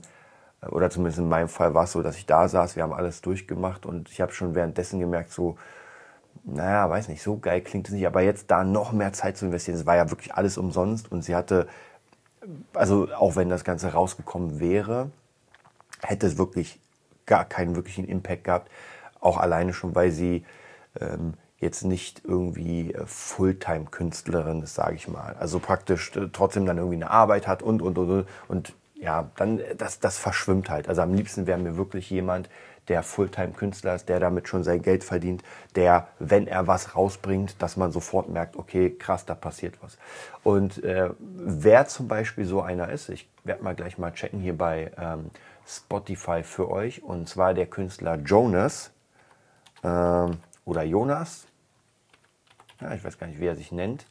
oder 0.69 0.89
zumindest 0.89 1.19
in 1.19 1.29
meinem 1.29 1.49
Fall 1.49 1.73
war 1.73 1.85
es 1.85 1.91
so, 1.91 2.01
dass 2.01 2.17
ich 2.17 2.25
da 2.25 2.47
saß, 2.47 2.75
wir 2.75 2.83
haben 2.83 2.93
alles 2.93 3.21
durchgemacht 3.21 3.85
und 3.85 4.09
ich 4.09 4.21
habe 4.21 4.33
schon 4.33 4.55
währenddessen 4.55 4.99
gemerkt, 4.99 5.31
so, 5.31 5.57
naja, 6.43 6.89
weiß 6.89 7.07
nicht, 7.07 7.21
so 7.21 7.37
geil 7.37 7.61
klingt 7.61 7.87
es 7.87 7.93
nicht, 7.93 8.05
aber 8.05 8.21
jetzt 8.21 8.51
da 8.51 8.63
noch 8.63 8.91
mehr 8.91 9.13
Zeit 9.13 9.37
zu 9.37 9.45
investieren, 9.45 9.77
es 9.77 9.85
war 9.85 9.95
ja 9.95 10.09
wirklich 10.09 10.33
alles 10.33 10.57
umsonst. 10.57 11.11
Und 11.11 11.23
sie 11.23 11.35
hatte, 11.35 11.67
also 12.73 13.07
auch 13.13 13.35
wenn 13.35 13.49
das 13.49 13.63
Ganze 13.63 13.93
rausgekommen 13.93 14.59
wäre, 14.59 15.09
hätte 16.01 16.27
es 16.27 16.37
wirklich 16.37 16.79
gar 17.25 17.45
keinen 17.45 17.75
wirklichen 17.75 18.05
Impact 18.05 18.43
gehabt, 18.43 18.69
auch 19.21 19.37
alleine 19.37 19.73
schon, 19.73 19.95
weil 19.95 20.11
sie 20.11 20.43
ähm, 20.99 21.35
jetzt 21.59 21.83
nicht 21.83 22.21
irgendwie 22.25 22.93
äh, 22.93 23.05
Fulltime-Künstlerin 23.05 24.61
ist, 24.61 24.75
sage 24.75 24.95
ich 24.95 25.07
mal. 25.07 25.35
Also 25.39 25.59
praktisch 25.59 26.15
äh, 26.15 26.27
trotzdem 26.31 26.65
dann 26.65 26.77
irgendwie 26.77 26.97
eine 26.97 27.09
Arbeit 27.09 27.47
hat 27.47 27.63
und, 27.63 27.81
und, 27.81 27.97
und, 27.97 28.27
und 28.49 28.73
ja, 29.03 29.29
dann 29.35 29.61
das, 29.77 29.99
das 29.99 30.17
verschwimmt 30.17 30.69
halt. 30.69 30.87
Also 30.87 31.01
am 31.01 31.13
liebsten 31.13 31.45
wäre 31.45 31.59
mir 31.59 31.75
wirklich 31.75 32.09
jemand, 32.09 32.49
der 32.87 33.03
Fulltime-Künstler 33.03 33.95
ist, 33.95 34.09
der 34.09 34.19
damit 34.19 34.47
schon 34.47 34.63
sein 34.63 34.81
Geld 34.81 35.03
verdient, 35.03 35.43
der, 35.75 36.07
wenn 36.19 36.47
er 36.47 36.67
was 36.67 36.95
rausbringt, 36.95 37.61
dass 37.61 37.77
man 37.77 37.91
sofort 37.91 38.29
merkt, 38.29 38.57
okay, 38.57 38.89
krass, 38.97 39.25
da 39.25 39.35
passiert 39.35 39.75
was. 39.81 39.97
Und 40.43 40.83
äh, 40.83 41.09
wer 41.19 41.87
zum 41.87 42.07
Beispiel 42.07 42.45
so 42.45 42.61
einer 42.61 42.89
ist, 42.89 43.09
ich 43.09 43.29
werde 43.43 43.63
mal 43.63 43.75
gleich 43.75 43.97
mal 43.97 44.11
checken 44.11 44.39
hier 44.39 44.57
bei 44.57 44.91
ähm, 44.97 45.29
Spotify 45.65 46.43
für 46.43 46.69
euch, 46.69 47.03
und 47.03 47.29
zwar 47.29 47.53
der 47.53 47.67
Künstler 47.67 48.15
Jonas. 48.15 48.91
ähm, 49.83 50.37
oder 50.65 50.83
Jonas. 50.83 51.45
Ja, 52.79 52.93
ich 52.93 53.03
weiß 53.03 53.17
gar 53.17 53.27
nicht, 53.27 53.39
wie 53.39 53.47
er 53.47 53.55
sich 53.55 53.71
nennt. 53.71 54.05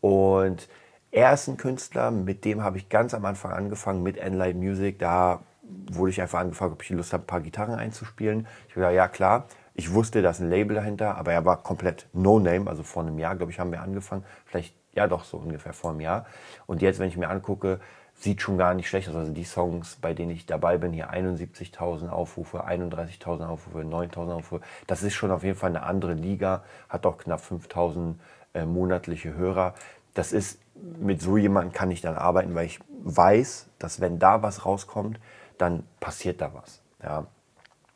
Und 0.00 0.68
er 1.14 1.38
Künstler, 1.56 2.10
mit 2.10 2.44
dem 2.44 2.62
habe 2.62 2.76
ich 2.76 2.88
ganz 2.88 3.14
am 3.14 3.24
Anfang 3.24 3.52
angefangen 3.52 4.02
mit 4.02 4.18
Enlight 4.18 4.56
Music. 4.56 4.98
Da 4.98 5.40
wurde 5.62 6.10
ich 6.10 6.20
einfach 6.20 6.40
angefragt, 6.40 6.72
ob 6.72 6.82
ich 6.82 6.90
Lust 6.90 7.12
habe, 7.12 7.22
ein 7.22 7.26
paar 7.26 7.40
Gitarren 7.40 7.78
einzuspielen. 7.78 8.48
Ich 8.68 8.74
habe 8.74 8.80
gesagt, 8.80 8.94
ja 8.94 9.08
klar. 9.08 9.46
Ich 9.76 9.92
wusste, 9.92 10.22
da 10.22 10.30
ist 10.30 10.40
ein 10.40 10.50
Label 10.50 10.74
dahinter, 10.74 11.16
aber 11.16 11.32
er 11.32 11.44
war 11.44 11.62
komplett 11.62 12.08
No-Name. 12.12 12.68
Also 12.68 12.82
vor 12.82 13.02
einem 13.02 13.18
Jahr, 13.18 13.36
glaube 13.36 13.52
ich, 13.52 13.60
haben 13.60 13.70
wir 13.70 13.80
angefangen. 13.80 14.24
Vielleicht, 14.44 14.74
ja 14.92 15.06
doch, 15.06 15.24
so 15.24 15.36
ungefähr 15.36 15.72
vor 15.72 15.90
einem 15.90 16.00
Jahr. 16.00 16.26
Und 16.66 16.82
jetzt, 16.82 16.98
wenn 16.98 17.08
ich 17.08 17.16
mir 17.16 17.28
angucke, 17.28 17.80
sieht 18.14 18.40
schon 18.40 18.58
gar 18.58 18.74
nicht 18.74 18.88
schlecht 18.88 19.08
aus. 19.08 19.14
Also 19.14 19.32
die 19.32 19.44
Songs, 19.44 19.96
bei 20.00 20.14
denen 20.14 20.32
ich 20.32 20.46
dabei 20.46 20.78
bin, 20.78 20.92
hier 20.92 21.12
71.000 21.12 22.08
Aufrufe, 22.08 22.66
31.000 22.66 23.46
Aufrufe, 23.46 23.78
9.000 23.78 24.32
Aufrufe. 24.32 24.64
Das 24.86 25.02
ist 25.04 25.14
schon 25.14 25.30
auf 25.30 25.44
jeden 25.44 25.58
Fall 25.58 25.70
eine 25.70 25.84
andere 25.84 26.14
Liga, 26.14 26.64
hat 26.88 27.06
auch 27.06 27.18
knapp 27.18 27.40
5.000 27.40 28.14
äh, 28.54 28.64
monatliche 28.64 29.34
Hörer. 29.34 29.74
Das 30.14 30.32
ist, 30.32 30.60
mit 30.74 31.20
so 31.20 31.36
jemandem 31.36 31.72
kann 31.72 31.90
ich 31.90 32.00
dann 32.00 32.16
arbeiten, 32.16 32.54
weil 32.54 32.66
ich 32.66 32.80
weiß, 33.02 33.66
dass 33.78 34.00
wenn 34.00 34.18
da 34.18 34.42
was 34.42 34.64
rauskommt, 34.64 35.18
dann 35.58 35.84
passiert 36.00 36.40
da 36.40 36.52
was. 36.54 36.80
Ja. 37.02 37.26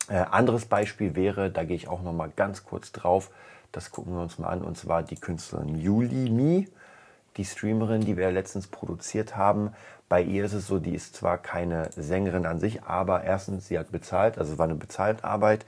Äh, 0.08 0.24
anderes 0.30 0.66
Beispiel 0.66 1.14
wäre, 1.14 1.50
da 1.50 1.64
gehe 1.64 1.76
ich 1.76 1.88
auch 1.88 2.02
noch 2.02 2.12
mal 2.12 2.30
ganz 2.34 2.64
kurz 2.64 2.92
drauf, 2.92 3.30
das 3.72 3.90
gucken 3.90 4.14
wir 4.14 4.22
uns 4.22 4.38
mal 4.38 4.48
an, 4.48 4.62
und 4.62 4.78
zwar 4.78 5.02
die 5.02 5.16
Künstlerin 5.16 5.78
Julie 5.78 6.30
Mi, 6.30 6.68
die 7.36 7.44
Streamerin, 7.44 8.00
die 8.00 8.16
wir 8.16 8.30
letztens 8.30 8.66
produziert 8.66 9.36
haben. 9.36 9.72
Bei 10.08 10.22
ihr 10.22 10.44
ist 10.44 10.54
es 10.54 10.66
so, 10.66 10.78
die 10.78 10.94
ist 10.94 11.14
zwar 11.14 11.36
keine 11.38 11.90
Sängerin 11.94 12.46
an 12.46 12.58
sich, 12.58 12.82
aber 12.84 13.24
erstens, 13.24 13.68
sie 13.68 13.78
hat 13.78 13.92
bezahlt, 13.92 14.38
also 14.38 14.52
es 14.52 14.58
war 14.58 14.64
eine 14.64 14.74
bezahlte 14.74 15.24
Arbeit 15.24 15.66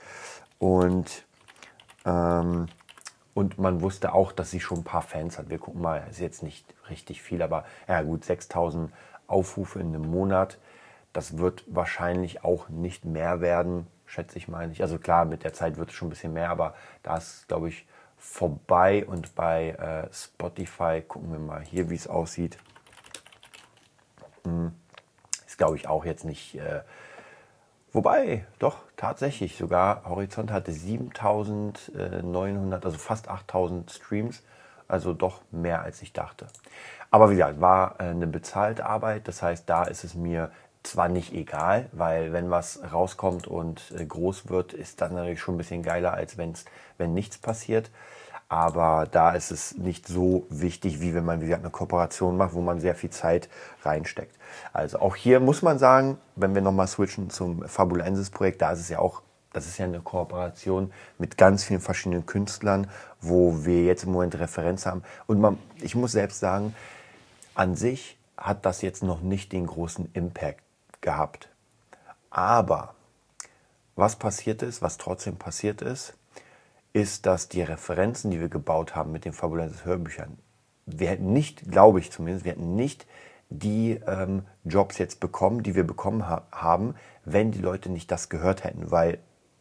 und, 0.59 1.25
ähm, 2.07 2.67
und 3.41 3.59
man 3.59 3.81
wusste 3.81 4.13
auch, 4.15 4.33
dass 4.33 4.51
sie 4.51 4.61
schon 4.61 4.79
ein 4.79 4.85
paar 4.85 5.03
Fans 5.03 5.39
hat. 5.39 5.51
Wir 5.51 5.59
gucken 5.59 5.83
mal, 5.83 6.07
ist 6.11 6.21
jetzt 6.21 6.43
nicht 6.43 6.65
richtig 6.89 7.23
viel, 7.23 7.43
aber 7.43 7.65
ja 7.89 8.03
gut, 8.03 8.25
6000 8.25 8.93
Aufrufe 9.27 9.81
in 9.81 9.89
einem 9.89 10.11
Monat 10.11 10.59
das 11.13 11.39
wird 11.39 11.65
wahrscheinlich 11.67 12.45
auch 12.45 12.69
nicht 12.69 13.05
mehr 13.05 13.41
werden, 13.41 13.87
schätze 14.07 14.39
ich 14.39 14.49
mal 14.49 14.69
nicht. 14.69 14.83
Also 14.83 14.99
klar, 14.99 15.25
mit 15.25 15.45
der 15.45 15.53
Zeit 15.53 15.77
wird 15.77 15.91
es 15.91 15.95
schon 15.95 16.09
ein 16.09 16.11
bisschen 16.11 16.33
mehr, 16.33 16.51
aber 16.51 16.75
da 17.03 17.17
ist, 17.17 17.49
glaube 17.49 17.69
ich, 17.69 17.87
vorbei. 18.17 19.05
Und 19.05 19.35
bei 19.35 19.71
äh, 19.71 20.15
Spotify 20.15 21.03
gucken 21.07 21.33
wir 21.33 21.39
mal 21.41 21.63
hier, 21.63 21.91
wie 21.91 21.97
es 21.97 22.07
aussieht. 22.07 22.59
Hm. 24.45 24.73
Ist, 25.47 25.59
glaube 25.59 25.77
ich, 25.77 25.89
auch 25.89 26.05
jetzt 26.05 26.25
nicht. 26.25 26.55
Äh, 26.57 26.83
wobei, 27.93 28.47
doch, 28.59 28.79
tatsächlich, 28.97 29.57
sogar 29.57 30.05
Horizont 30.05 30.51
hatte 30.51 30.73
7900, 30.73 32.85
also 32.85 32.99
fast 32.99 33.29
8000 33.29 33.91
Streams. 33.91 34.43
Also 34.89 35.13
doch 35.13 35.43
mehr 35.53 35.83
als 35.83 36.03
ich 36.03 36.13
dachte. 36.13 36.49
Aber 37.13 37.31
wie 37.31 37.35
gesagt, 37.35 37.61
war 37.61 37.95
äh, 38.01 38.05
eine 38.05 38.27
bezahlte 38.27 38.87
Arbeit. 38.87 39.29
Das 39.29 39.41
heißt, 39.41 39.69
da 39.69 39.85
ist 39.85 40.03
es 40.03 40.15
mir 40.15 40.51
zwar 40.83 41.09
nicht 41.09 41.33
egal, 41.33 41.89
weil 41.93 42.33
wenn 42.33 42.51
was 42.51 42.81
rauskommt 42.93 43.47
und 43.47 43.93
äh, 43.97 44.05
groß 44.05 44.49
wird, 44.49 44.73
ist 44.73 45.01
das 45.01 45.13
natürlich 45.13 45.41
schon 45.41 45.55
ein 45.55 45.59
bisschen 45.59 45.83
geiler, 45.83 46.15
als 46.15 46.39
wenn's, 46.39 46.65
wenn 46.99 47.15
nichts 47.15 47.39
passiert. 47.39 47.91
Aber 48.51 49.07
da 49.09 49.31
ist 49.31 49.53
es 49.53 49.79
nicht 49.79 50.09
so 50.09 50.45
wichtig, 50.51 51.01
wie 51.01 51.15
wenn 51.15 51.25
man, 51.25 51.41
wie 51.41 51.45
gesagt, 51.45 51.63
eine 51.63 51.71
Kooperation 51.71 52.37
macht, 52.37 52.53
wo 52.53 52.61
man 52.61 52.81
sehr 52.81 52.97
viel 52.97 53.11
Zeit 53.11 53.49
reinsteckt. 53.85 54.37
Also 54.73 54.99
auch 54.99 55.15
hier 55.15 55.39
muss 55.39 55.63
man 55.63 55.79
sagen, 55.79 56.19
wenn 56.35 56.53
wir 56.53 56.61
nochmal 56.61 56.89
switchen 56.89 57.31
zum 57.31 57.63
Fabulensis-Projekt, 57.63 58.61
da 58.61 58.73
ist 58.73 58.81
es 58.81 58.89
ja 58.89 58.99
auch, 58.99 59.23
das 59.53 59.69
ist 59.69 59.79
ja 59.79 59.85
eine 59.85 60.01
Kooperation 60.01 60.93
mit 61.17 61.39
ganz 61.39 61.63
vielen 61.63 61.81
verschiedenen 61.81 62.27
Künstlern, 62.27 62.91
wo 63.21 63.65
wir 63.65 63.85
jetzt 63.85 64.03
im 64.03 64.11
Moment 64.11 64.37
Referenz 64.37 64.85
haben. 64.85 65.05
Und 65.29 65.41
man, 65.41 65.57
ich 65.77 65.95
muss 65.95 66.11
selbst 66.11 66.41
sagen, 66.41 66.75
an 67.55 67.77
sich 67.77 68.19
hat 68.37 68.67
das 68.67 68.83
jetzt 68.83 69.05
noch 69.05 69.21
nicht 69.21 69.53
den 69.53 69.69
großen 69.69 70.11
Impact 70.13 70.65
gehabt. 71.03 71.51
Aber 72.31 72.95
was 73.95 74.17
passiert 74.17 74.63
ist, 74.63 74.83
was 74.83 74.99
trotzdem 74.99 75.37
passiert 75.37 75.83
ist, 75.83 76.15
ist, 76.93 77.27
dass 77.27 77.49
die 77.49 77.63
Referenzen, 77.63 78.31
die 78.31 78.41
wir 78.41 78.49
gebaut 78.49 78.95
haben 78.95 79.13
mit 79.13 79.25
den 79.25 79.33
Fabulensis 79.33 79.85
Hörbüchern, 79.85 80.39
wir 80.87 81.09
hätten 81.09 81.33
nicht, 81.33 81.71
glaube 81.71 82.01
ich 82.01 82.11
zumindest, 82.11 82.45
wir 82.45 82.53
hätten 82.53 82.75
nicht 82.75 83.07
die 83.49 84.01
ähm, 84.07 84.43
Jobs 84.65 84.99
jetzt 84.99 85.21
bekommen, 85.21 85.63
die 85.63 85.75
wir 85.75 85.85
bekommen 85.85 86.29
ha 86.29 86.47
haben, 86.53 86.95
wenn 87.25 87.53
die 87.53 87.61
Leute 87.61 87.91
nicht 87.91 88.11
das 88.11 88.29
gehört 88.29 88.65
hätten, 88.65 88.91
weil 88.91 89.19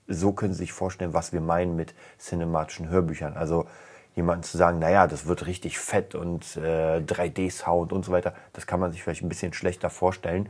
so 0.08 0.32
können 0.32 0.54
Sie 0.54 0.60
sich 0.60 0.74
vorstellen, 0.74 1.14
was 1.14 1.34
wir 1.34 1.42
meinen 1.42 1.76
mit 1.76 1.94
cinematischen 2.18 2.90
Hörbüchern. 2.90 3.36
Also 3.38 3.68
jemanden 4.16 4.44
zu 4.44 4.58
sagen, 4.58 4.80
naja, 4.80 5.06
das 5.06 5.28
wird 5.28 5.46
richtig 5.46 5.78
fett 5.78 6.16
und 6.16 6.58
äh, 6.58 6.98
3D-Sound 7.00 7.94
und 7.94 8.06
so 8.06 8.12
weiter, 8.12 8.34
das 8.54 8.66
kann 8.66 8.80
man 8.80 8.92
sich 8.92 9.04
vielleicht 9.04 9.22
ein 9.22 9.30
bisschen 9.30 9.54
schlechter 9.54 9.90
vorstellen 9.90 10.50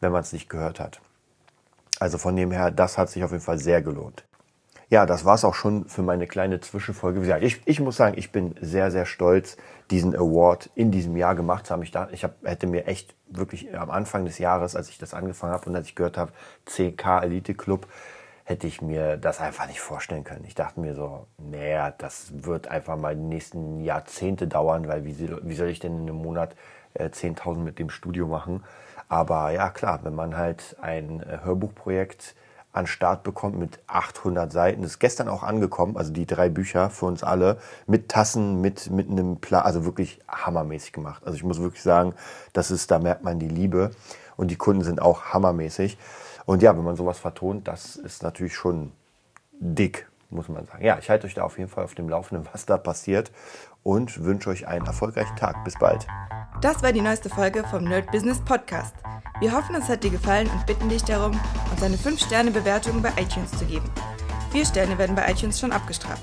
wenn 0.00 0.12
man 0.12 0.22
es 0.22 0.32
nicht 0.32 0.48
gehört 0.48 0.80
hat. 0.80 1.00
Also 1.98 2.18
von 2.18 2.36
dem 2.36 2.52
her, 2.52 2.70
das 2.70 2.98
hat 2.98 3.10
sich 3.10 3.24
auf 3.24 3.32
jeden 3.32 3.42
Fall 3.42 3.58
sehr 3.58 3.82
gelohnt. 3.82 4.24
Ja, 4.90 5.04
das 5.04 5.26
war 5.26 5.34
es 5.34 5.44
auch 5.44 5.54
schon 5.54 5.84
für 5.86 6.00
meine 6.00 6.26
kleine 6.26 6.60
Zwischenfolge. 6.60 7.20
Wie 7.20 7.26
gesagt, 7.26 7.44
ich, 7.44 7.60
ich 7.66 7.78
muss 7.78 7.96
sagen, 7.96 8.16
ich 8.16 8.32
bin 8.32 8.54
sehr, 8.62 8.90
sehr 8.90 9.04
stolz, 9.04 9.58
diesen 9.90 10.16
Award 10.16 10.70
in 10.74 10.90
diesem 10.90 11.14
Jahr 11.14 11.34
gemacht 11.34 11.66
zu 11.66 11.74
haben. 11.74 11.82
Ich, 11.82 11.90
dachte, 11.90 12.14
ich 12.14 12.24
hab, 12.24 12.42
hätte 12.42 12.66
mir 12.66 12.86
echt 12.86 13.14
wirklich 13.28 13.76
am 13.78 13.90
Anfang 13.90 14.24
des 14.24 14.38
Jahres, 14.38 14.74
als 14.76 14.88
ich 14.88 14.96
das 14.96 15.12
angefangen 15.12 15.52
habe 15.52 15.68
und 15.68 15.76
als 15.76 15.88
ich 15.88 15.94
gehört 15.94 16.16
habe, 16.16 16.32
CK 16.64 17.22
Elite 17.22 17.54
Club, 17.54 17.86
hätte 18.44 18.66
ich 18.66 18.80
mir 18.80 19.18
das 19.18 19.42
einfach 19.42 19.66
nicht 19.66 19.80
vorstellen 19.80 20.24
können. 20.24 20.44
Ich 20.46 20.54
dachte 20.54 20.80
mir 20.80 20.94
so, 20.94 21.26
naja, 21.36 21.90
das 21.90 22.32
wird 22.32 22.68
einfach 22.68 22.96
mal 22.96 23.14
die 23.14 23.20
nächsten 23.20 23.80
Jahrzehnte 23.84 24.46
dauern, 24.46 24.88
weil 24.88 25.04
wie, 25.04 25.18
wie 25.18 25.54
soll 25.54 25.68
ich 25.68 25.80
denn 25.80 25.96
in 25.96 26.08
einem 26.08 26.22
Monat 26.22 26.56
äh, 26.94 27.10
10.000 27.10 27.58
mit 27.58 27.78
dem 27.78 27.90
Studio 27.90 28.26
machen? 28.26 28.64
Aber 29.10 29.50
ja, 29.50 29.68
klar, 29.68 30.00
wenn 30.04 30.14
man 30.14 30.38
halt 30.38 30.76
ein 30.80 31.20
äh, 31.20 31.40
Hörbuchprojekt 31.44 32.34
an 32.72 32.86
Start 32.86 33.22
bekommt 33.22 33.58
mit 33.58 33.80
800 33.86 34.52
Seiten, 34.52 34.82
das 34.82 34.92
ist 34.92 34.98
gestern 34.98 35.28
auch 35.28 35.42
angekommen, 35.42 35.96
also 35.96 36.12
die 36.12 36.26
drei 36.26 36.48
Bücher 36.48 36.90
für 36.90 37.06
uns 37.06 37.22
alle, 37.22 37.58
mit 37.86 38.08
Tassen, 38.08 38.60
mit, 38.60 38.90
mit 38.90 39.10
einem 39.10 39.38
Plan, 39.38 39.62
also 39.62 39.84
wirklich 39.84 40.20
hammermäßig 40.28 40.92
gemacht. 40.92 41.22
Also 41.24 41.36
ich 41.36 41.44
muss 41.44 41.60
wirklich 41.60 41.82
sagen, 41.82 42.14
das 42.52 42.70
ist, 42.70 42.90
da 42.90 42.98
merkt 42.98 43.24
man 43.24 43.38
die 43.38 43.48
Liebe 43.48 43.90
und 44.36 44.50
die 44.50 44.56
Kunden 44.56 44.84
sind 44.84 45.00
auch 45.00 45.32
hammermäßig. 45.32 45.98
Und 46.46 46.62
ja, 46.62 46.76
wenn 46.76 46.84
man 46.84 46.96
sowas 46.96 47.18
vertont, 47.18 47.68
das 47.68 47.96
ist 47.96 48.22
natürlich 48.22 48.54
schon 48.54 48.92
dick, 49.58 50.08
muss 50.30 50.48
man 50.48 50.64
sagen. 50.66 50.84
Ja, 50.84 50.98
ich 50.98 51.10
halte 51.10 51.26
euch 51.26 51.34
da 51.34 51.42
auf 51.42 51.58
jeden 51.58 51.70
Fall 51.70 51.84
auf 51.84 51.94
dem 51.94 52.08
Laufenden, 52.08 52.46
was 52.52 52.66
da 52.66 52.76
passiert 52.76 53.32
und 53.88 54.22
wünsche 54.22 54.50
euch 54.50 54.68
einen 54.68 54.84
erfolgreichen 54.84 55.34
Tag. 55.36 55.64
Bis 55.64 55.74
bald. 55.78 56.06
Das 56.60 56.82
war 56.82 56.92
die 56.92 57.00
neueste 57.00 57.30
Folge 57.30 57.64
vom 57.70 57.84
Nerd 57.84 58.12
Business 58.12 58.38
Podcast. 58.38 58.94
Wir 59.40 59.50
hoffen, 59.50 59.74
es 59.76 59.88
hat 59.88 60.04
dir 60.04 60.10
gefallen 60.10 60.50
und 60.50 60.66
bitten 60.66 60.90
dich 60.90 61.02
darum, 61.04 61.40
uns 61.70 61.82
eine 61.82 61.96
5-Sterne-Bewertung 61.96 63.00
bei 63.00 63.10
iTunes 63.16 63.50
zu 63.52 63.64
geben. 63.64 63.90
Vier 64.52 64.66
Sterne 64.66 64.98
werden 64.98 65.16
bei 65.16 65.30
iTunes 65.30 65.58
schon 65.58 65.72
abgestraft. 65.72 66.22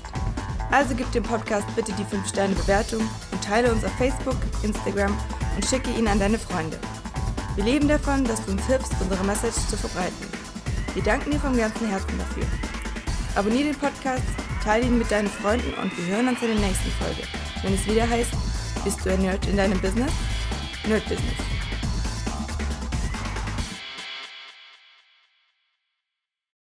Also 0.70 0.94
gib 0.94 1.10
dem 1.10 1.24
Podcast 1.24 1.66
bitte 1.74 1.90
die 1.92 2.04
5-Sterne-Bewertung 2.04 3.00
und 3.32 3.44
teile 3.44 3.72
uns 3.72 3.84
auf 3.84 3.92
Facebook, 3.94 4.36
Instagram 4.62 5.12
und 5.56 5.64
schicke 5.66 5.90
ihn 5.90 6.06
an 6.06 6.20
deine 6.20 6.38
Freunde. 6.38 6.78
Wir 7.56 7.64
leben 7.64 7.88
davon, 7.88 8.22
dass 8.24 8.44
du 8.44 8.52
uns 8.52 8.64
hilfst, 8.66 8.94
unsere 9.00 9.24
Message 9.24 9.56
zu 9.68 9.76
verbreiten. 9.76 10.28
Wir 10.94 11.02
danken 11.02 11.32
dir 11.32 11.40
vom 11.40 11.56
ganzen 11.56 11.88
Herzen 11.88 12.16
dafür. 12.16 12.44
Abonnier 13.34 13.64
den 13.64 13.74
Podcast, 13.74 14.22
teile 14.62 14.86
ihn 14.86 14.98
mit 14.98 15.10
deinen 15.10 15.28
Freunden 15.28 15.74
und 15.82 15.96
wir 15.98 16.14
hören 16.14 16.28
uns 16.28 16.40
in 16.42 16.48
der 16.48 16.60
nächsten 16.60 16.90
Folge, 16.92 17.22
wenn 17.62 17.74
es 17.74 17.86
wieder 17.86 18.08
heißt, 18.08 18.32
bist 18.84 19.04
du 19.04 19.10
ein 19.10 19.22
Nerd 19.22 19.46
in 19.46 19.56
deinem 19.56 19.80
Business? 19.80 20.12
Nerd 20.86 21.04
Business. 21.08 21.55